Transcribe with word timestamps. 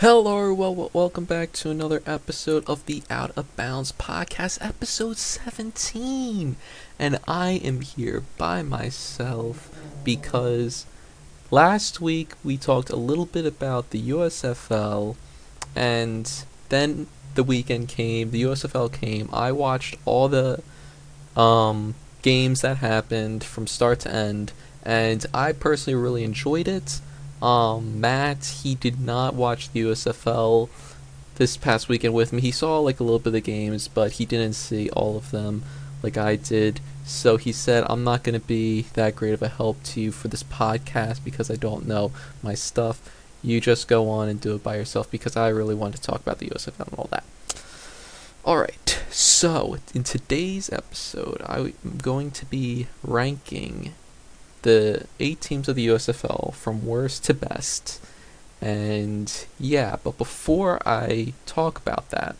Hello, 0.00 0.52
well, 0.52 0.74
well, 0.74 0.90
welcome 0.92 1.24
back 1.24 1.52
to 1.52 1.70
another 1.70 2.02
episode 2.04 2.68
of 2.68 2.84
the 2.84 3.02
Out 3.08 3.30
of 3.34 3.56
Bounds 3.56 3.92
podcast, 3.92 4.58
episode 4.60 5.16
17. 5.16 6.56
And 6.98 7.18
I 7.26 7.52
am 7.52 7.80
here 7.80 8.22
by 8.36 8.60
myself 8.60 9.74
because 10.04 10.84
last 11.50 11.98
week 11.98 12.34
we 12.44 12.58
talked 12.58 12.90
a 12.90 12.96
little 12.96 13.24
bit 13.24 13.46
about 13.46 13.88
the 13.88 14.10
USFL, 14.10 15.16
and 15.74 16.44
then 16.68 17.06
the 17.34 17.42
weekend 17.42 17.88
came, 17.88 18.32
the 18.32 18.42
USFL 18.42 18.92
came. 18.92 19.30
I 19.32 19.50
watched 19.50 19.96
all 20.04 20.28
the 20.28 20.62
um, 21.34 21.94
games 22.20 22.60
that 22.60 22.76
happened 22.76 23.42
from 23.42 23.66
start 23.66 24.00
to 24.00 24.12
end, 24.12 24.52
and 24.84 25.24
I 25.32 25.52
personally 25.52 25.98
really 25.98 26.22
enjoyed 26.22 26.68
it. 26.68 27.00
Um, 27.42 28.00
Matt, 28.00 28.44
he 28.62 28.74
did 28.74 29.00
not 29.00 29.34
watch 29.34 29.70
the 29.70 29.82
USFL 29.82 30.68
this 31.36 31.56
past 31.56 31.88
weekend 31.88 32.14
with 32.14 32.32
me. 32.32 32.40
He 32.40 32.50
saw 32.50 32.78
like 32.78 33.00
a 33.00 33.04
little 33.04 33.18
bit 33.18 33.28
of 33.28 33.32
the 33.34 33.40
games, 33.40 33.88
but 33.88 34.12
he 34.12 34.24
didn't 34.24 34.54
see 34.54 34.88
all 34.90 35.16
of 35.16 35.30
them 35.30 35.62
like 36.02 36.16
I 36.16 36.36
did. 36.36 36.80
So 37.04 37.36
he 37.36 37.52
said, 37.52 37.84
I'm 37.88 38.04
not 38.04 38.24
going 38.24 38.38
to 38.38 38.46
be 38.46 38.82
that 38.94 39.16
great 39.16 39.34
of 39.34 39.42
a 39.42 39.48
help 39.48 39.82
to 39.84 40.00
you 40.00 40.12
for 40.12 40.28
this 40.28 40.42
podcast 40.42 41.22
because 41.24 41.50
I 41.50 41.56
don't 41.56 41.86
know 41.86 42.10
my 42.42 42.54
stuff. 42.54 43.00
You 43.42 43.60
just 43.60 43.86
go 43.86 44.08
on 44.08 44.28
and 44.28 44.40
do 44.40 44.54
it 44.54 44.62
by 44.62 44.76
yourself 44.76 45.10
because 45.10 45.36
I 45.36 45.48
really 45.48 45.74
want 45.74 45.94
to 45.94 46.02
talk 46.02 46.20
about 46.20 46.38
the 46.38 46.48
USFL 46.48 46.88
and 46.88 46.98
all 46.98 47.08
that. 47.10 47.24
Alright, 48.44 49.02
so 49.10 49.78
in 49.94 50.04
today's 50.04 50.70
episode, 50.72 51.42
I'm 51.44 51.74
going 51.98 52.30
to 52.30 52.46
be 52.46 52.86
ranking 53.02 53.94
the 54.66 55.06
eight 55.20 55.40
teams 55.40 55.68
of 55.68 55.76
the 55.76 55.86
USFL 55.86 56.52
from 56.52 56.84
worst 56.84 57.24
to 57.26 57.34
best. 57.34 58.00
And 58.60 59.46
yeah, 59.60 59.96
but 60.02 60.18
before 60.18 60.80
I 60.84 61.34
talk 61.46 61.78
about 61.78 62.10
that, 62.10 62.34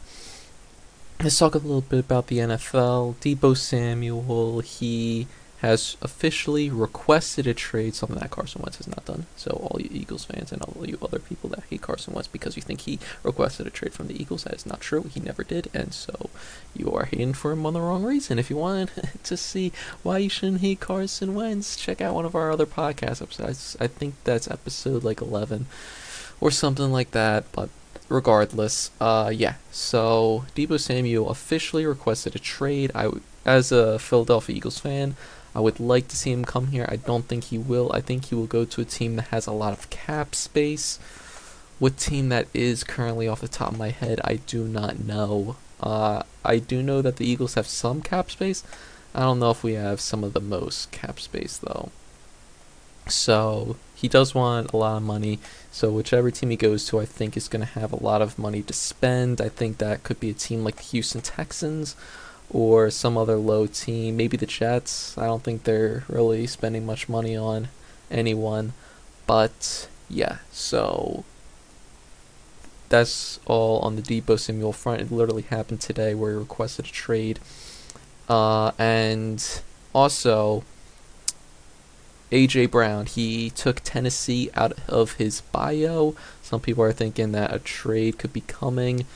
let's 1.23 1.39
talk 1.39 1.55
a 1.55 1.59
little 1.59 1.83
bit 1.83 2.01
about 2.01 2.27
the 2.27 2.39
NFL. 2.39 3.15
Deebo 3.21 3.57
Samuel, 3.57 4.59
he 4.61 5.29
has 5.67 5.97
officially 6.01 6.71
requested 6.71 7.45
a 7.45 7.53
trade, 7.53 7.93
something 7.93 8.19
that 8.21 8.31
Carson 8.31 8.63
Wentz 8.63 8.77
has 8.77 8.87
not 8.87 9.05
done. 9.05 9.27
So 9.35 9.51
all 9.51 9.81
you 9.81 9.91
Eagles 9.93 10.25
fans 10.25 10.53
and 10.53 10.63
all 10.63 10.87
you 10.87 10.97
other 11.03 11.19
people 11.19 11.51
that 11.51 11.65
hate 11.69 11.83
Carson 11.83 12.15
Wentz 12.15 12.29
because 12.29 12.55
you 12.55 12.63
think 12.63 12.83
he 12.83 13.01
requested 13.25 13.67
a 13.67 13.71
trade 13.71 13.93
from 13.93 14.07
the 14.07 14.21
Eagles, 14.21 14.45
that 14.45 14.55
is 14.55 14.65
not 14.65 14.81
true. 14.81 15.11
He 15.13 15.19
never 15.19 15.43
did, 15.43 15.69
and 15.75 15.93
so 15.93 16.31
you 16.73 16.93
are 16.93 17.07
hating 17.07 17.35
for 17.35 17.51
him 17.51 17.67
on 17.67 17.73
the 17.73 17.81
wrong 17.81 18.05
reason. 18.05 18.39
If 18.39 18.49
you 18.49 18.57
want 18.57 18.91
to 19.25 19.37
see 19.37 19.73
why 20.05 20.19
you 20.19 20.29
shouldn't 20.29 20.61
hate 20.61 20.79
Carson 20.79 21.35
Wentz, 21.35 21.77
check 21.77 22.01
out 22.01 22.15
one 22.15 22.25
of 22.25 22.37
our 22.37 22.53
other 22.53 22.67
podcast 22.67 23.21
episodes. 23.21 23.77
I 23.81 23.89
think 23.89 24.15
that's 24.23 24.49
episode 24.49 25.03
like 25.03 25.21
eleven 25.21 25.67
or 26.41 26.53
something 26.53 26.93
like 26.93 27.11
that, 27.11 27.51
but 27.51 27.71
regardless, 28.09 28.93
uh, 29.01 29.33
yeah. 29.35 29.55
So 29.73 30.45
Deebo 30.55 30.79
Samuel 30.79 31.29
officially 31.29 31.85
requested 31.85 32.37
a 32.37 32.39
trade. 32.39 32.93
I, 32.95 33.11
as 33.45 33.71
a 33.71 33.99
Philadelphia 33.99 34.57
Eagles 34.57 34.79
fan, 34.79 35.17
I 35.57 35.61
would 35.61 35.81
like 35.81 36.09
to 36.09 36.17
see 36.17 36.33
him 36.33 36.45
come 36.45 36.67
here. 36.67 36.85
I 36.87 36.97
don't 36.97 37.27
think 37.27 37.45
he 37.45 37.57
will. 37.57 37.91
I 37.95 38.03
think 38.03 38.27
he 38.27 38.35
will 38.35 38.47
go 38.47 38.67
to 38.67 38.83
a 38.83 38.85
team 38.85 39.17
that 39.17 39.29
has 39.29 39.47
a 39.47 39.53
lot 39.53 39.73
of 39.73 39.89
cap 39.89 40.35
space. 40.35 40.99
What 41.79 41.97
team 41.97 42.29
that 42.29 42.49
is 42.53 42.85
currently 42.85 43.27
off 43.27 43.41
the 43.41 43.49
top 43.49 43.73
of 43.73 43.79
my 43.79 43.89
head, 43.89 44.21
I 44.23 44.35
do 44.47 44.65
not 44.65 44.99
know. 44.99 45.57
Uh, 45.81 46.25
I 46.45 46.59
do 46.59 46.83
know 46.83 47.01
that 47.01 47.17
the 47.17 47.27
Eagles 47.27 47.55
have 47.55 47.67
some 47.67 48.03
cap 48.03 48.31
space. 48.31 48.65
I 49.15 49.21
don't 49.21 49.39
know 49.39 49.51
if 49.51 49.65
we 49.65 49.73
have 49.73 49.99
some 49.99 50.25
of 50.25 50.35
the 50.35 50.43
most 50.43 50.91
cap 50.93 51.19
space 51.19 51.57
though. 51.57 51.91
So 53.09 53.77
he 53.95 54.09
does 54.09 54.35
want 54.35 54.75
a 54.75 54.77
lot 54.77 54.99
of 54.99 55.05
money. 55.05 55.39
So 55.73 55.91
whichever 55.91 56.31
team 56.31 56.51
he 56.51 56.57
goes 56.57 56.87
to, 56.89 57.01
I 57.01 57.07
think 57.07 57.35
is 57.35 57.49
going 57.49 57.65
to 57.65 57.81
have 57.81 57.95
a 57.95 58.05
lot 58.05 58.21
of 58.21 58.39
money 58.39 58.61
to 58.61 58.75
spend. 58.75 59.41
I 59.41 59.49
think 59.49 59.79
that 59.79 60.03
could 60.03 60.21
be 60.21 60.29
a 60.29 60.35
team 60.35 60.65
like 60.65 60.77
the 60.77 60.83
Houston 60.83 61.23
Texans 61.23 61.97
or 62.51 62.91
some 62.91 63.19
other 63.19 63.37
low 63.37 63.67
team, 63.67 64.17
maybe 64.17 64.37
the 64.37 64.47
Jets. 64.47 65.17
I 65.19 65.27
don't 65.27 65.43
think 65.43 65.65
they're 65.65 66.05
really 66.09 66.47
spending 66.47 66.87
much 66.87 67.09
money 67.09 67.37
on 67.37 67.69
anyone, 68.11 68.73
but 69.27 69.89
yeah, 70.09 70.39
so 70.51 71.25
that's 72.89 73.41
all 73.47 73.81
on 73.81 73.97
the 73.97 74.03
Deebo 74.03 74.39
Samuel 74.39 74.73
front. 74.73 75.01
It 75.01 75.13
literally 75.13 75.43
happened 75.43 75.81
today 75.81 76.15
where 76.15 76.33
he 76.33 76.39
requested 76.39 76.87
a 76.87 76.89
trade. 76.89 77.41
Uh, 78.29 78.73
and 78.79 79.63
also, 79.93 80.65
AJ 82.31 82.71
Brown, 82.71 83.07
he 83.07 83.51
took 83.51 83.81
Tennessee 83.83 84.51
out 84.55 84.73
of 84.89 85.13
his 85.15 85.41
bio. 85.41 86.15
Some 86.43 86.61
people 86.61 86.85
are 86.85 86.93
thinking 86.93 87.33
that 87.33 87.53
a 87.55 87.59
trade 87.59 88.19
could 88.19 88.33
be 88.33 88.43
coming. 88.43 89.07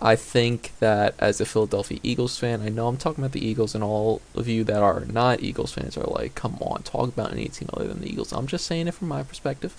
I 0.00 0.14
think 0.14 0.72
that 0.78 1.14
as 1.18 1.40
a 1.40 1.46
Philadelphia 1.46 1.98
Eagles 2.02 2.38
fan, 2.38 2.62
I 2.62 2.68
know 2.68 2.86
I'm 2.86 2.96
talking 2.96 3.22
about 3.24 3.32
the 3.32 3.44
Eagles, 3.44 3.74
and 3.74 3.82
all 3.82 4.22
of 4.34 4.46
you 4.46 4.62
that 4.64 4.80
are 4.80 5.04
not 5.04 5.42
Eagles 5.42 5.72
fans 5.72 5.96
are 5.96 6.04
like, 6.04 6.34
come 6.34 6.58
on, 6.60 6.82
talk 6.82 7.08
about 7.08 7.32
any 7.32 7.46
team 7.46 7.68
other 7.72 7.88
than 7.88 8.00
the 8.00 8.10
Eagles. 8.10 8.32
I'm 8.32 8.46
just 8.46 8.66
saying 8.66 8.86
it 8.86 8.94
from 8.94 9.08
my 9.08 9.24
perspective. 9.24 9.74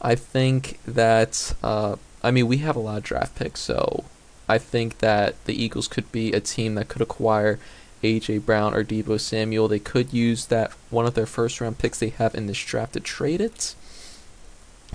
I 0.00 0.14
think 0.14 0.78
that, 0.86 1.54
uh, 1.62 1.96
I 2.22 2.30
mean, 2.30 2.46
we 2.46 2.58
have 2.58 2.76
a 2.76 2.80
lot 2.80 2.98
of 2.98 3.04
draft 3.04 3.34
picks, 3.34 3.60
so 3.60 4.04
I 4.48 4.58
think 4.58 4.98
that 4.98 5.44
the 5.44 5.60
Eagles 5.60 5.88
could 5.88 6.10
be 6.12 6.32
a 6.32 6.40
team 6.40 6.76
that 6.76 6.88
could 6.88 7.02
acquire 7.02 7.58
AJ 8.02 8.44
Brown 8.44 8.74
or 8.74 8.84
Deebo 8.84 9.18
Samuel. 9.18 9.68
They 9.68 9.78
could 9.78 10.12
use 10.12 10.46
that 10.46 10.72
one 10.90 11.06
of 11.06 11.14
their 11.14 11.26
first 11.26 11.60
round 11.60 11.78
picks 11.78 11.98
they 11.98 12.10
have 12.10 12.34
in 12.34 12.46
this 12.46 12.62
draft 12.62 12.92
to 12.94 13.00
trade 13.00 13.40
it. 13.40 13.74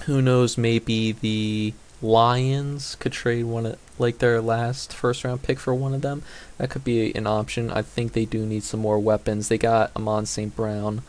Who 0.06 0.22
knows? 0.22 0.58
Maybe 0.58 1.12
the 1.12 1.74
Lions 2.02 2.96
could 2.96 3.12
trade 3.12 3.46
one 3.46 3.66
of 3.66 3.80
like 4.00 4.20
their 4.20 4.42
last 4.42 4.94
first 4.94 5.24
round 5.24 5.44
pick 5.44 5.60
for 5.60 5.74
one 5.74 5.94
of 5.94 6.02
them. 6.02 6.24
That 6.58 6.70
could 6.70 6.84
be 6.84 7.14
an 7.16 7.28
option. 7.28 7.72
I 7.72 7.82
think 7.82 8.14
they 8.14 8.26
do 8.26 8.46
need 8.46 8.64
some 8.64 8.80
more 8.80 9.00
weapons. 9.00 9.48
They 9.48 9.58
got 9.58 9.96
Amon 9.96 10.26
St. 10.26 10.56
Brown, 10.56 11.02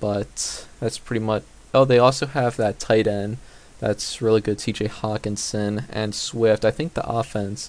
but 0.00 0.66
that's 0.80 0.98
pretty 0.98 1.24
much. 1.24 1.42
Oh, 1.74 1.84
they 1.84 1.98
also 1.98 2.26
have 2.26 2.56
that 2.56 2.78
tight 2.78 3.06
end. 3.06 3.38
That's 3.78 4.22
really 4.22 4.40
good. 4.40 4.58
T.J. 4.58 4.88
Hockenson 4.88 5.84
and 5.90 6.14
Swift. 6.14 6.64
I 6.64 6.70
think 6.70 6.94
the 6.94 7.06
offense 7.06 7.68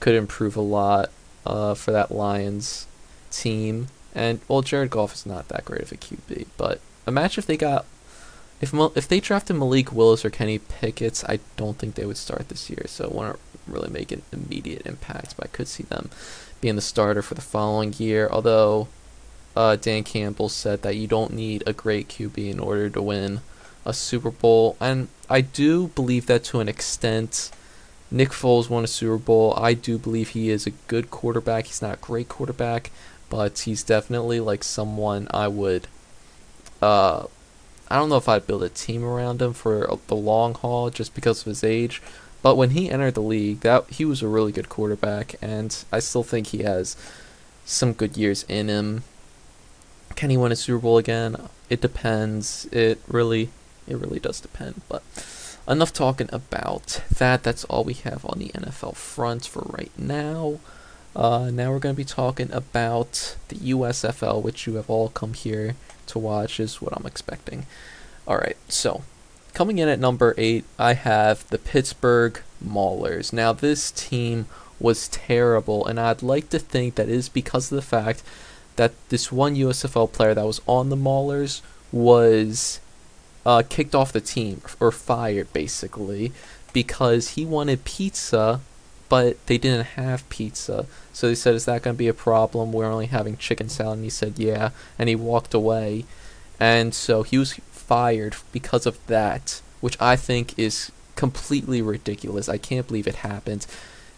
could 0.00 0.14
improve 0.14 0.56
a 0.56 0.60
lot 0.60 1.10
uh, 1.46 1.74
for 1.74 1.92
that 1.92 2.10
Lions 2.10 2.86
team. 3.30 3.88
And 4.14 4.40
well, 4.48 4.62
Jared 4.62 4.90
Goff 4.90 5.14
is 5.14 5.26
not 5.26 5.48
that 5.48 5.64
great 5.64 5.82
of 5.82 5.92
a 5.92 5.96
QB, 5.96 6.46
but 6.56 6.80
imagine 7.06 7.40
if 7.40 7.46
they 7.46 7.56
got 7.56 7.86
if 8.60 8.72
if 8.74 9.08
they 9.08 9.20
drafted 9.20 9.56
Malik 9.56 9.92
Willis 9.92 10.24
or 10.24 10.30
Kenny 10.30 10.58
Pickett, 10.58 11.22
I 11.28 11.40
don't 11.56 11.78
think 11.78 11.94
they 11.94 12.06
would 12.06 12.16
start 12.16 12.48
this 12.48 12.70
year. 12.70 12.84
So 12.86 13.04
it 13.04 13.12
wouldn't 13.12 13.38
really 13.66 13.90
make 13.90 14.12
an 14.12 14.22
immediate 14.32 14.86
impact. 14.86 15.36
But 15.36 15.46
I 15.46 15.48
could 15.48 15.68
see 15.68 15.84
them 15.84 16.10
being 16.60 16.76
the 16.76 16.82
starter 16.82 17.22
for 17.22 17.34
the 17.34 17.42
following 17.42 17.92
year. 17.98 18.28
Although 18.30 18.88
uh, 19.54 19.76
Dan 19.76 20.04
Campbell 20.04 20.48
said 20.48 20.82
that 20.82 20.96
you 20.96 21.06
don't 21.06 21.32
need 21.32 21.62
a 21.66 21.72
great 21.72 22.08
QB 22.08 22.50
in 22.50 22.58
order 22.58 22.88
to 22.90 23.02
win 23.02 23.40
a 23.84 23.92
Super 23.92 24.30
Bowl, 24.30 24.76
and 24.80 25.08
I 25.30 25.42
do 25.42 25.88
believe 25.88 26.26
that 26.26 26.44
to 26.44 26.60
an 26.60 26.68
extent. 26.68 27.50
Nick 28.08 28.28
Foles 28.28 28.70
won 28.70 28.84
a 28.84 28.86
Super 28.86 29.18
Bowl. 29.18 29.52
I 29.56 29.74
do 29.74 29.98
believe 29.98 30.28
he 30.28 30.48
is 30.48 30.64
a 30.64 30.70
good 30.70 31.10
quarterback. 31.10 31.66
He's 31.66 31.82
not 31.82 31.94
a 31.94 32.00
great 32.00 32.28
quarterback, 32.28 32.92
but 33.28 33.58
he's 33.60 33.82
definitely 33.82 34.38
like 34.38 34.62
someone 34.62 35.26
I 35.32 35.48
would 35.48 35.88
uh, 36.80 37.26
I 37.88 37.96
don't 37.96 38.08
know 38.08 38.16
if 38.16 38.28
I'd 38.28 38.46
build 38.46 38.62
a 38.62 38.68
team 38.68 39.04
around 39.04 39.40
him 39.40 39.52
for 39.52 39.98
the 40.08 40.16
long 40.16 40.54
haul 40.54 40.90
just 40.90 41.14
because 41.14 41.40
of 41.40 41.46
his 41.46 41.62
age. 41.62 42.02
But 42.42 42.56
when 42.56 42.70
he 42.70 42.90
entered 42.90 43.14
the 43.14 43.22
league, 43.22 43.60
that 43.60 43.88
he 43.90 44.04
was 44.04 44.22
a 44.22 44.28
really 44.28 44.52
good 44.52 44.68
quarterback, 44.68 45.34
and 45.40 45.84
I 45.92 45.98
still 46.00 46.22
think 46.22 46.48
he 46.48 46.58
has 46.58 46.96
some 47.64 47.92
good 47.92 48.16
years 48.16 48.44
in 48.48 48.68
him. 48.68 49.04
Can 50.14 50.30
he 50.30 50.36
win 50.36 50.52
a 50.52 50.56
Super 50.56 50.78
Bowl 50.78 50.98
again? 50.98 51.36
It 51.68 51.80
depends. 51.80 52.66
It 52.72 53.00
really, 53.08 53.50
it 53.88 53.96
really 53.96 54.20
does 54.20 54.40
depend. 54.40 54.82
But 54.88 55.02
enough 55.68 55.92
talking 55.92 56.28
about 56.32 57.02
that. 57.18 57.42
That's 57.42 57.64
all 57.64 57.84
we 57.84 57.94
have 57.94 58.24
on 58.24 58.38
the 58.38 58.48
NFL 58.48 58.96
front 58.96 59.46
for 59.46 59.62
right 59.66 59.92
now. 59.98 60.60
Uh, 61.14 61.50
now 61.50 61.72
we're 61.72 61.78
going 61.78 61.94
to 61.94 61.96
be 61.96 62.04
talking 62.04 62.52
about 62.52 63.36
the 63.48 63.56
USFL, 63.56 64.42
which 64.42 64.66
you 64.66 64.74
have 64.74 64.90
all 64.90 65.08
come 65.08 65.34
here 65.34 65.74
to 66.06 66.18
watch, 66.18 66.60
is 66.60 66.80
what 66.80 66.96
I'm 66.96 67.06
expecting. 67.06 67.66
All 68.26 68.36
right, 68.36 68.56
so 68.68 69.02
coming 69.54 69.78
in 69.78 69.88
at 69.88 69.98
number 69.98 70.34
eight, 70.36 70.64
I 70.78 70.94
have 70.94 71.48
the 71.48 71.58
Pittsburgh 71.58 72.40
Maulers. 72.64 73.32
Now, 73.32 73.52
this 73.52 73.90
team 73.90 74.46
was 74.78 75.08
terrible, 75.08 75.86
and 75.86 75.98
I'd 75.98 76.22
like 76.22 76.50
to 76.50 76.58
think 76.58 76.96
that 76.96 77.08
is 77.08 77.28
because 77.28 77.70
of 77.72 77.76
the 77.76 77.82
fact 77.82 78.22
that 78.76 78.92
this 79.08 79.32
one 79.32 79.56
USFL 79.56 80.12
player 80.12 80.34
that 80.34 80.46
was 80.46 80.60
on 80.66 80.90
the 80.90 80.96
Maulers 80.96 81.62
was 81.90 82.80
uh, 83.46 83.62
kicked 83.68 83.94
off 83.94 84.12
the 84.12 84.20
team 84.20 84.60
or 84.80 84.90
fired, 84.92 85.52
basically, 85.52 86.32
because 86.72 87.30
he 87.30 87.46
wanted 87.46 87.84
pizza 87.84 88.60
but 89.08 89.44
they 89.46 89.58
didn't 89.58 89.86
have 89.86 90.28
pizza. 90.28 90.86
So 91.12 91.28
they 91.28 91.34
said, 91.34 91.54
Is 91.54 91.64
that 91.66 91.82
going 91.82 91.94
to 91.94 91.98
be 91.98 92.08
a 92.08 92.14
problem? 92.14 92.72
We're 92.72 92.86
only 92.86 93.06
having 93.06 93.36
chicken 93.36 93.68
salad. 93.68 93.98
And 93.98 94.04
he 94.04 94.10
said, 94.10 94.38
Yeah. 94.38 94.70
And 94.98 95.08
he 95.08 95.16
walked 95.16 95.54
away. 95.54 96.04
And 96.58 96.94
so 96.94 97.22
he 97.22 97.38
was 97.38 97.54
fired 97.70 98.36
because 98.52 98.86
of 98.86 99.04
that, 99.06 99.60
which 99.80 100.00
I 100.00 100.16
think 100.16 100.58
is 100.58 100.90
completely 101.14 101.82
ridiculous. 101.82 102.48
I 102.48 102.58
can't 102.58 102.86
believe 102.86 103.06
it 103.06 103.16
happened. 103.16 103.66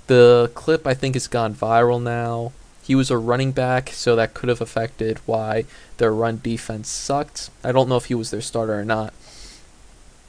The 0.07 0.51
clip 0.55 0.87
I 0.87 0.95
think 0.95 1.15
has 1.15 1.27
gone 1.27 1.55
viral 1.55 2.03
now. 2.03 2.53
He 2.83 2.95
was 2.95 3.11
a 3.11 3.19
running 3.19 3.53
back, 3.53 3.91
so 3.91 4.17
that 4.17 4.33
could 4.33 4.49
have 4.49 4.63
affected 4.63 5.19
why 5.27 5.67
their 5.99 6.11
run 6.11 6.41
defense 6.43 6.89
sucked. 6.89 7.51
I 7.63 7.71
don't 7.71 7.89
know 7.89 7.99
if 7.99 8.07
he 8.07 8.15
was 8.15 8.31
their 8.31 8.41
starter 8.41 8.81
or 8.81 8.85
not. 8.85 9.13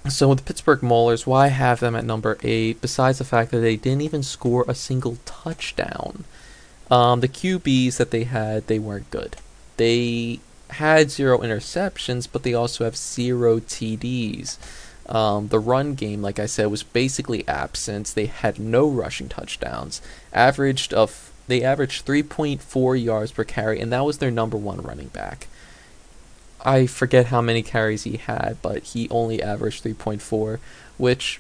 So 0.08 0.30
with 0.30 0.40
the 0.40 0.44
Pittsburgh 0.46 0.80
Maulers, 0.80 1.28
why 1.28 1.48
have 1.48 1.82
them 1.82 1.96
at 1.96 2.06
number 2.06 2.38
eight? 2.42 2.82
Besides 2.82 3.18
the 3.18 3.26
fact 3.26 3.52
that 3.52 3.60
they 3.60 3.76
didn't 3.76 4.02
even 4.02 4.24
score 4.24 4.64
a 4.68 4.74
single 4.74 5.18
touchdown, 5.26 6.24
um, 6.90 7.20
the 7.20 7.28
QBs 7.28 7.98
that 7.98 8.12
they 8.12 8.24
had 8.24 8.68
they 8.68 8.80
weren't 8.80 9.12
good. 9.12 9.36
They 9.78 10.40
had 10.72 11.12
zero 11.12 11.40
interceptions, 11.40 12.28
but 12.32 12.44
they 12.44 12.54
also 12.54 12.86
have 12.86 12.96
zero 12.96 13.60
TDs. 13.60 14.58
Um, 15.08 15.48
the 15.48 15.60
run 15.60 15.96
game, 15.96 16.22
like 16.22 16.40
I 16.40 16.46
said, 16.46 16.68
was 16.68 16.84
basically 16.84 17.48
absent. 17.48 18.14
They 18.16 18.28
had 18.28 18.60
no 18.60 18.88
rushing 18.88 19.28
touchdowns. 19.28 20.02
Averaged 20.32 20.94
of 20.94 21.32
they 21.48 21.64
averaged 21.64 22.06
3.4 22.06 23.04
yards 23.04 23.32
per 23.32 23.44
carry, 23.44 23.80
and 23.80 23.92
that 23.92 24.06
was 24.06 24.20
their 24.20 24.30
number 24.30 24.56
one 24.56 24.82
running 24.82 25.08
back. 25.08 25.48
I 26.62 26.88
forget 26.88 27.28
how 27.28 27.42
many 27.42 27.62
carries 27.62 28.04
he 28.04 28.18
had, 28.18 28.58
but 28.62 28.84
he 28.84 29.10
only 29.10 29.42
averaged 29.42 29.84
3.4, 29.84 30.60
which 30.98 31.40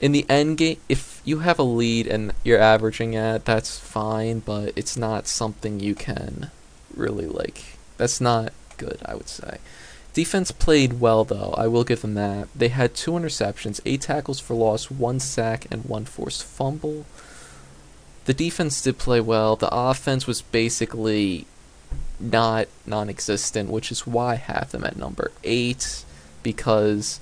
in 0.00 0.12
the 0.12 0.24
end 0.28 0.56
game, 0.56 0.78
if 0.88 1.20
you 1.24 1.40
have 1.40 1.58
a 1.58 1.64
lead 1.64 2.06
and 2.06 2.32
you're 2.42 2.58
averaging 2.58 3.14
at, 3.14 3.44
that's 3.44 3.78
fine, 3.78 4.40
but 4.40 4.72
it's 4.76 4.96
not 4.96 5.26
something 5.26 5.78
you 5.78 5.94
can 5.94 6.50
really 6.94 7.26
like. 7.26 7.76
That's 7.98 8.20
not 8.20 8.52
good, 8.78 8.98
I 9.04 9.14
would 9.14 9.28
say. 9.28 9.58
Defense 10.14 10.50
played 10.50 11.00
well, 11.00 11.24
though. 11.24 11.54
I 11.56 11.68
will 11.68 11.84
give 11.84 12.00
them 12.00 12.14
that. 12.14 12.48
They 12.56 12.68
had 12.68 12.94
two 12.94 13.12
interceptions, 13.12 13.80
eight 13.84 14.00
tackles 14.00 14.40
for 14.40 14.54
loss, 14.54 14.90
one 14.90 15.20
sack, 15.20 15.66
and 15.70 15.84
one 15.84 16.04
forced 16.04 16.42
fumble. 16.42 17.04
The 18.24 18.34
defense 18.34 18.82
did 18.82 18.98
play 18.98 19.20
well. 19.20 19.54
The 19.54 19.72
offense 19.72 20.26
was 20.26 20.42
basically 20.42 21.46
not 22.20 22.68
non-existent, 22.86 23.70
which 23.70 23.90
is 23.90 24.06
why 24.06 24.32
I 24.32 24.36
have 24.36 24.70
them 24.70 24.84
at 24.84 24.96
number 24.96 25.30
eight, 25.44 26.04
because 26.42 27.20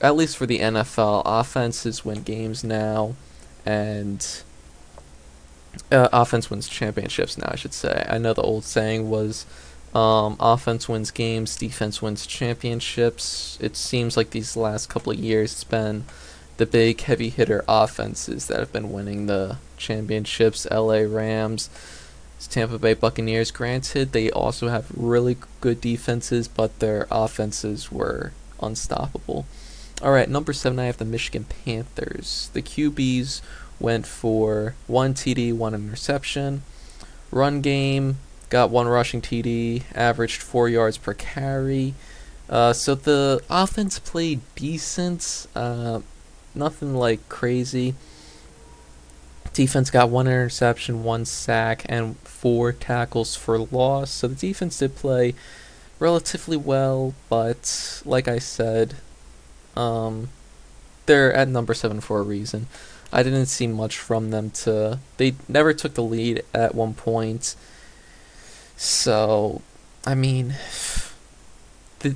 at 0.00 0.16
least 0.16 0.36
for 0.36 0.46
the 0.46 0.60
NFL, 0.60 1.22
offenses 1.24 2.04
win 2.04 2.22
games 2.22 2.62
now, 2.62 3.14
and 3.66 4.42
uh, 5.90 6.08
offense 6.12 6.50
wins 6.50 6.68
championships 6.68 7.38
now. 7.38 7.48
I 7.50 7.56
should 7.56 7.74
say. 7.74 8.06
I 8.08 8.18
know 8.18 8.32
the 8.32 8.42
old 8.42 8.64
saying 8.64 9.10
was 9.10 9.46
um, 9.94 10.36
offense 10.38 10.88
wins 10.88 11.10
games, 11.10 11.56
defense 11.56 12.02
wins 12.02 12.26
championships. 12.26 13.58
It 13.60 13.76
seems 13.76 14.16
like 14.16 14.30
these 14.30 14.56
last 14.56 14.88
couple 14.88 15.12
of 15.12 15.18
years 15.18 15.52
it's 15.52 15.64
been 15.64 16.04
the 16.58 16.66
big 16.66 17.00
heavy 17.02 17.30
hitter 17.30 17.64
offenses 17.68 18.48
that 18.48 18.58
have 18.58 18.72
been 18.72 18.92
winning 18.92 19.26
the 19.26 19.56
championships. 19.76 20.66
LA 20.70 20.98
Rams, 20.98 21.70
Tampa 22.46 22.78
Bay 22.78 22.94
Buccaneers. 22.94 23.50
Granted, 23.50 24.12
they 24.12 24.30
also 24.30 24.68
have 24.68 24.90
really 24.94 25.36
good 25.60 25.80
defenses, 25.80 26.48
but 26.48 26.78
their 26.78 27.06
offenses 27.10 27.90
were 27.90 28.32
unstoppable. 28.60 29.46
All 30.00 30.12
right, 30.12 30.28
number 30.28 30.52
seven, 30.52 30.78
I 30.78 30.84
have 30.84 30.98
the 30.98 31.04
Michigan 31.04 31.44
Panthers. 31.44 32.50
The 32.52 32.62
QBs 32.62 33.40
went 33.80 34.06
for 34.06 34.74
one 34.86 35.14
TD, 35.14 35.52
one 35.52 35.74
interception. 35.74 36.62
Run 37.30 37.60
game, 37.60 38.18
got 38.48 38.70
one 38.70 38.86
rushing 38.86 39.20
TD, 39.20 39.82
averaged 39.94 40.40
four 40.40 40.68
yards 40.68 40.98
per 40.98 41.14
carry. 41.14 41.94
Uh, 42.48 42.72
so 42.72 42.94
the 42.94 43.42
offense 43.50 43.98
played 43.98 44.40
decent, 44.54 45.46
uh, 45.54 46.00
nothing 46.54 46.94
like 46.94 47.28
crazy. 47.28 47.94
Defense 49.58 49.90
got 49.90 50.08
one 50.08 50.28
interception, 50.28 51.02
one 51.02 51.24
sack, 51.24 51.84
and 51.88 52.16
four 52.18 52.70
tackles 52.70 53.34
for 53.34 53.58
loss. 53.58 54.08
So 54.08 54.28
the 54.28 54.36
defense 54.36 54.78
did 54.78 54.94
play 54.94 55.34
relatively 55.98 56.56
well, 56.56 57.12
but 57.28 58.00
like 58.04 58.28
I 58.28 58.38
said, 58.38 58.94
um, 59.74 60.28
they're 61.06 61.32
at 61.32 61.48
number 61.48 61.74
seven 61.74 62.00
for 62.00 62.20
a 62.20 62.22
reason. 62.22 62.68
I 63.12 63.24
didn't 63.24 63.46
see 63.46 63.66
much 63.66 63.98
from 63.98 64.30
them 64.30 64.50
to. 64.62 65.00
They 65.16 65.34
never 65.48 65.74
took 65.74 65.94
the 65.94 66.04
lead 66.04 66.44
at 66.54 66.76
one 66.76 66.94
point. 66.94 67.56
So, 68.76 69.62
I 70.06 70.14
mean, 70.14 70.54
the 71.98 72.14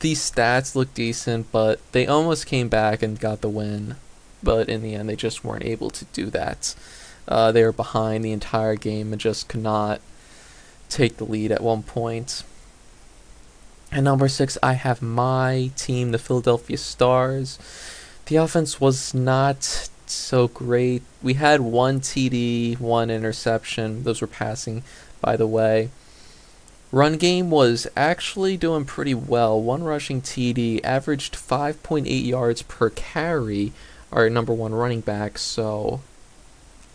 these 0.00 0.28
stats 0.28 0.74
look 0.74 0.92
decent, 0.92 1.52
but 1.52 1.78
they 1.92 2.08
almost 2.08 2.46
came 2.46 2.68
back 2.68 3.00
and 3.00 3.20
got 3.20 3.42
the 3.42 3.48
win. 3.48 3.94
But 4.44 4.68
in 4.68 4.82
the 4.82 4.94
end, 4.94 5.08
they 5.08 5.16
just 5.16 5.44
weren't 5.44 5.64
able 5.64 5.90
to 5.90 6.04
do 6.06 6.26
that. 6.26 6.74
Uh, 7.26 7.50
they 7.52 7.64
were 7.64 7.72
behind 7.72 8.24
the 8.24 8.32
entire 8.32 8.76
game 8.76 9.12
and 9.12 9.20
just 9.20 9.48
could 9.48 9.62
not 9.62 10.00
take 10.88 11.16
the 11.16 11.24
lead 11.24 11.50
at 11.50 11.62
one 11.62 11.82
point. 11.82 12.44
And 13.90 14.04
number 14.04 14.28
six, 14.28 14.58
I 14.62 14.74
have 14.74 15.00
my 15.00 15.70
team, 15.76 16.10
the 16.10 16.18
Philadelphia 16.18 16.76
Stars. 16.76 17.58
The 18.26 18.36
offense 18.36 18.80
was 18.80 19.14
not 19.14 19.88
so 20.06 20.48
great. 20.48 21.02
We 21.22 21.34
had 21.34 21.60
one 21.60 22.00
TD, 22.00 22.78
one 22.78 23.10
interception. 23.10 24.02
Those 24.02 24.20
were 24.20 24.26
passing 24.26 24.82
by 25.24 25.36
the 25.36 25.46
way. 25.46 25.88
Run 26.92 27.16
game 27.16 27.50
was 27.50 27.88
actually 27.96 28.58
doing 28.58 28.84
pretty 28.84 29.14
well. 29.14 29.60
One 29.60 29.82
rushing 29.82 30.20
TD 30.20 30.84
averaged 30.84 31.34
5.8 31.34 32.26
yards 32.26 32.62
per 32.62 32.90
carry, 32.90 33.72
our 34.14 34.30
number 34.30 34.54
one 34.54 34.74
running 34.74 35.00
back. 35.00 35.36
So 35.36 36.00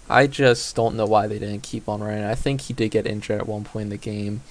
I 0.09 0.25
just 0.25 0.75
don't 0.75 0.95
know 0.95 1.05
why 1.05 1.27
they 1.27 1.37
didn't 1.37 1.61
keep 1.61 1.87
on 1.87 2.01
running. 2.01 2.23
I 2.23 2.33
think 2.33 2.61
he 2.61 2.73
did 2.73 2.89
get 2.89 3.05
injured 3.05 3.41
at 3.41 3.47
one 3.47 3.63
point 3.63 3.83
in 3.83 3.89
the 3.89 3.97
game. 3.97 4.41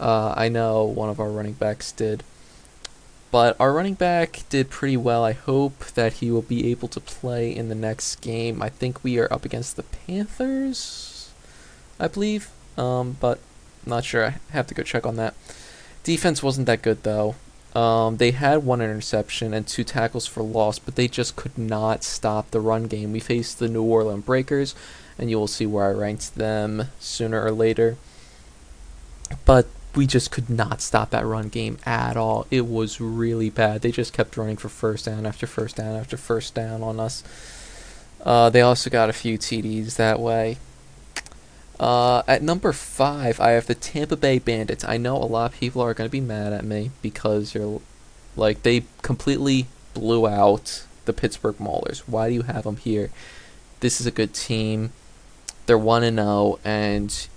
Uh, 0.00 0.32
I 0.34 0.48
know 0.48 0.84
one 0.84 1.10
of 1.10 1.20
our 1.20 1.28
running 1.28 1.52
backs 1.52 1.92
did. 1.92 2.22
But 3.30 3.56
our 3.60 3.72
running 3.72 3.94
back 3.94 4.44
did 4.48 4.70
pretty 4.70 4.96
well. 4.96 5.24
I 5.24 5.32
hope 5.32 5.84
that 5.88 6.14
he 6.14 6.30
will 6.30 6.42
be 6.42 6.70
able 6.70 6.88
to 6.88 7.00
play 7.00 7.54
in 7.54 7.68
the 7.68 7.74
next 7.74 8.20
game. 8.22 8.62
I 8.62 8.68
think 8.70 9.02
we 9.02 9.18
are 9.18 9.30
up 9.32 9.44
against 9.44 9.76
the 9.76 9.82
Panthers, 9.82 11.30
I 11.98 12.08
believe. 12.08 12.48
Um, 12.78 13.16
but 13.20 13.40
not 13.84 14.04
sure. 14.04 14.24
I 14.26 14.34
have 14.52 14.66
to 14.68 14.74
go 14.74 14.82
check 14.82 15.04
on 15.04 15.16
that. 15.16 15.34
Defense 16.04 16.42
wasn't 16.42 16.66
that 16.66 16.82
good 16.82 17.02
though. 17.02 17.34
Um, 17.76 18.16
they 18.16 18.30
had 18.30 18.64
one 18.64 18.80
interception 18.80 19.52
and 19.52 19.66
two 19.66 19.84
tackles 19.84 20.26
for 20.26 20.42
loss, 20.42 20.78
but 20.78 20.94
they 20.94 21.08
just 21.08 21.36
could 21.36 21.58
not 21.58 22.04
stop 22.04 22.50
the 22.50 22.60
run 22.60 22.84
game. 22.84 23.12
We 23.12 23.20
faced 23.20 23.58
the 23.58 23.68
New 23.68 23.82
Orleans 23.82 24.24
Breakers, 24.24 24.74
and 25.18 25.28
you 25.28 25.38
will 25.38 25.46
see 25.46 25.66
where 25.66 25.84
I 25.84 25.90
ranked 25.90 26.36
them 26.36 26.88
sooner 26.98 27.44
or 27.44 27.50
later. 27.52 27.98
But 29.44 29.66
we 29.94 30.06
just 30.06 30.30
could 30.30 30.48
not 30.48 30.80
stop 30.80 31.10
that 31.10 31.26
run 31.26 31.50
game 31.50 31.76
at 31.84 32.16
all. 32.16 32.46
It 32.50 32.66
was 32.66 32.98
really 32.98 33.50
bad. 33.50 33.82
They 33.82 33.92
just 33.92 34.14
kept 34.14 34.38
running 34.38 34.56
for 34.56 34.70
first 34.70 35.04
down 35.04 35.26
after 35.26 35.46
first 35.46 35.76
down 35.76 35.96
after 35.96 36.16
first 36.16 36.54
down 36.54 36.82
on 36.82 36.98
us. 36.98 37.22
Uh, 38.24 38.48
they 38.48 38.62
also 38.62 38.88
got 38.88 39.10
a 39.10 39.12
few 39.12 39.36
TDs 39.36 39.96
that 39.96 40.18
way. 40.18 40.56
Uh, 41.78 42.22
at 42.26 42.42
number 42.42 42.72
five, 42.72 43.38
I 43.38 43.50
have 43.50 43.66
the 43.66 43.74
Tampa 43.74 44.16
Bay 44.16 44.38
Bandits. 44.38 44.84
I 44.84 44.96
know 44.96 45.16
a 45.16 45.24
lot 45.24 45.52
of 45.52 45.60
people 45.60 45.82
are 45.82 45.94
going 45.94 46.08
to 46.08 46.12
be 46.12 46.20
mad 46.20 46.52
at 46.52 46.64
me 46.64 46.90
because 47.02 47.54
you're 47.54 47.80
like 48.34 48.62
they 48.62 48.84
completely 49.02 49.66
blew 49.94 50.26
out 50.26 50.86
the 51.04 51.12
Pittsburgh 51.12 51.56
Maulers. 51.58 52.00
Why 52.00 52.28
do 52.28 52.34
you 52.34 52.42
have 52.42 52.64
them 52.64 52.76
here? 52.76 53.10
This 53.80 54.00
is 54.00 54.06
a 54.06 54.10
good 54.10 54.32
team. 54.32 54.92
They're 55.66 55.76
one 55.76 56.02
and 56.02 56.16
zero, 56.16 56.28
oh, 56.28 56.58
and 56.64 57.28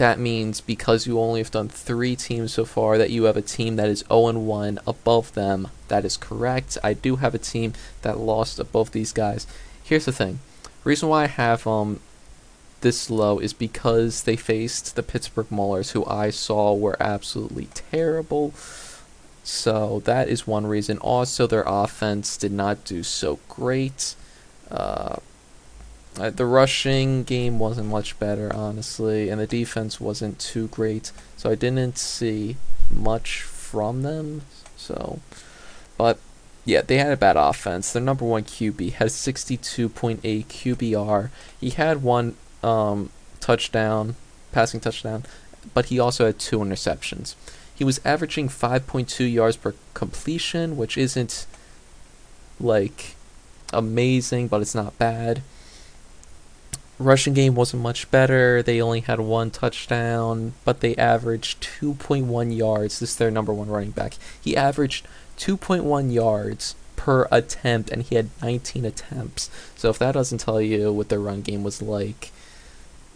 that 0.00 0.18
means 0.18 0.62
because 0.62 1.06
you 1.06 1.20
only 1.20 1.40
have 1.40 1.50
done 1.50 1.68
three 1.68 2.16
teams 2.16 2.54
so 2.54 2.64
far 2.64 2.96
that 2.96 3.10
you 3.10 3.24
have 3.24 3.36
a 3.36 3.42
team 3.42 3.76
that 3.76 3.90
is 3.90 4.02
0 4.08 4.28
and 4.28 4.46
1 4.46 4.78
above 4.86 5.34
them. 5.34 5.68
That 5.88 6.06
is 6.06 6.16
correct. 6.16 6.78
I 6.82 6.94
do 6.94 7.16
have 7.16 7.34
a 7.34 7.38
team 7.38 7.74
that 8.00 8.18
lost 8.18 8.58
above 8.58 8.92
these 8.92 9.12
guys. 9.12 9.46
Here's 9.84 10.06
the 10.06 10.12
thing. 10.12 10.38
Reason 10.84 11.06
why 11.06 11.24
I 11.24 11.26
have 11.26 11.66
um 11.66 12.00
this 12.80 13.10
low 13.10 13.38
is 13.38 13.52
because 13.52 14.22
they 14.22 14.36
faced 14.36 14.96
the 14.96 15.02
Pittsburgh 15.02 15.48
Maulers, 15.50 15.92
who 15.92 16.04
I 16.06 16.30
saw 16.30 16.74
were 16.74 16.96
absolutely 17.00 17.68
terrible. 17.74 18.52
So 19.42 20.00
that 20.04 20.28
is 20.28 20.46
one 20.46 20.66
reason. 20.66 20.98
Also, 20.98 21.46
their 21.46 21.64
offense 21.66 22.36
did 22.36 22.52
not 22.52 22.84
do 22.84 23.02
so 23.02 23.38
great. 23.48 24.14
Uh, 24.70 25.16
the 26.14 26.46
rushing 26.46 27.24
game 27.24 27.58
wasn't 27.58 27.88
much 27.88 28.18
better, 28.18 28.54
honestly, 28.54 29.28
and 29.28 29.40
the 29.40 29.46
defense 29.46 30.00
wasn't 30.00 30.38
too 30.38 30.68
great. 30.68 31.12
So 31.36 31.50
I 31.50 31.54
didn't 31.54 31.98
see 31.98 32.56
much 32.90 33.42
from 33.42 34.02
them. 34.02 34.42
So, 34.76 35.20
but 35.96 36.18
yeah, 36.64 36.82
they 36.82 36.98
had 36.98 37.12
a 37.12 37.16
bad 37.16 37.36
offense. 37.36 37.92
Their 37.92 38.02
number 38.02 38.24
one 38.24 38.44
QB 38.44 38.92
had 38.94 39.08
62.8 39.08 40.20
QBR. 40.20 41.30
He 41.60 41.70
had 41.70 42.02
one 42.02 42.36
um, 42.62 43.10
touchdown, 43.40 44.16
passing 44.52 44.80
touchdown, 44.80 45.24
but 45.74 45.86
he 45.86 45.98
also 45.98 46.26
had 46.26 46.38
two 46.38 46.58
interceptions. 46.58 47.34
He 47.74 47.84
was 47.84 48.00
averaging 48.04 48.48
5.2 48.48 49.32
yards 49.32 49.56
per 49.56 49.74
completion, 49.94 50.76
which 50.76 50.98
isn't 50.98 51.46
like 52.58 53.14
amazing, 53.72 54.48
but 54.48 54.60
it's 54.60 54.74
not 54.74 54.98
bad. 54.98 55.42
Rushing 56.98 57.32
game 57.32 57.54
wasn't 57.54 57.82
much 57.82 58.10
better. 58.10 58.62
They 58.62 58.82
only 58.82 59.00
had 59.00 59.20
one 59.20 59.50
touchdown, 59.50 60.52
but 60.66 60.80
they 60.80 60.94
averaged 60.96 61.62
2.1 61.62 62.54
yards. 62.54 62.98
This 62.98 63.12
is 63.12 63.16
their 63.16 63.30
number 63.30 63.54
one 63.54 63.68
running 63.68 63.92
back. 63.92 64.16
He 64.38 64.54
averaged 64.54 65.06
2.1 65.38 66.12
yards 66.12 66.74
per 66.96 67.26
attempt, 67.32 67.88
and 67.88 68.02
he 68.02 68.16
had 68.16 68.28
19 68.42 68.84
attempts. 68.84 69.48
So 69.74 69.88
if 69.88 69.98
that 69.98 70.12
doesn't 70.12 70.38
tell 70.38 70.60
you 70.60 70.92
what 70.92 71.08
their 71.08 71.18
run 71.18 71.40
game 71.40 71.62
was 71.62 71.80
like, 71.80 72.30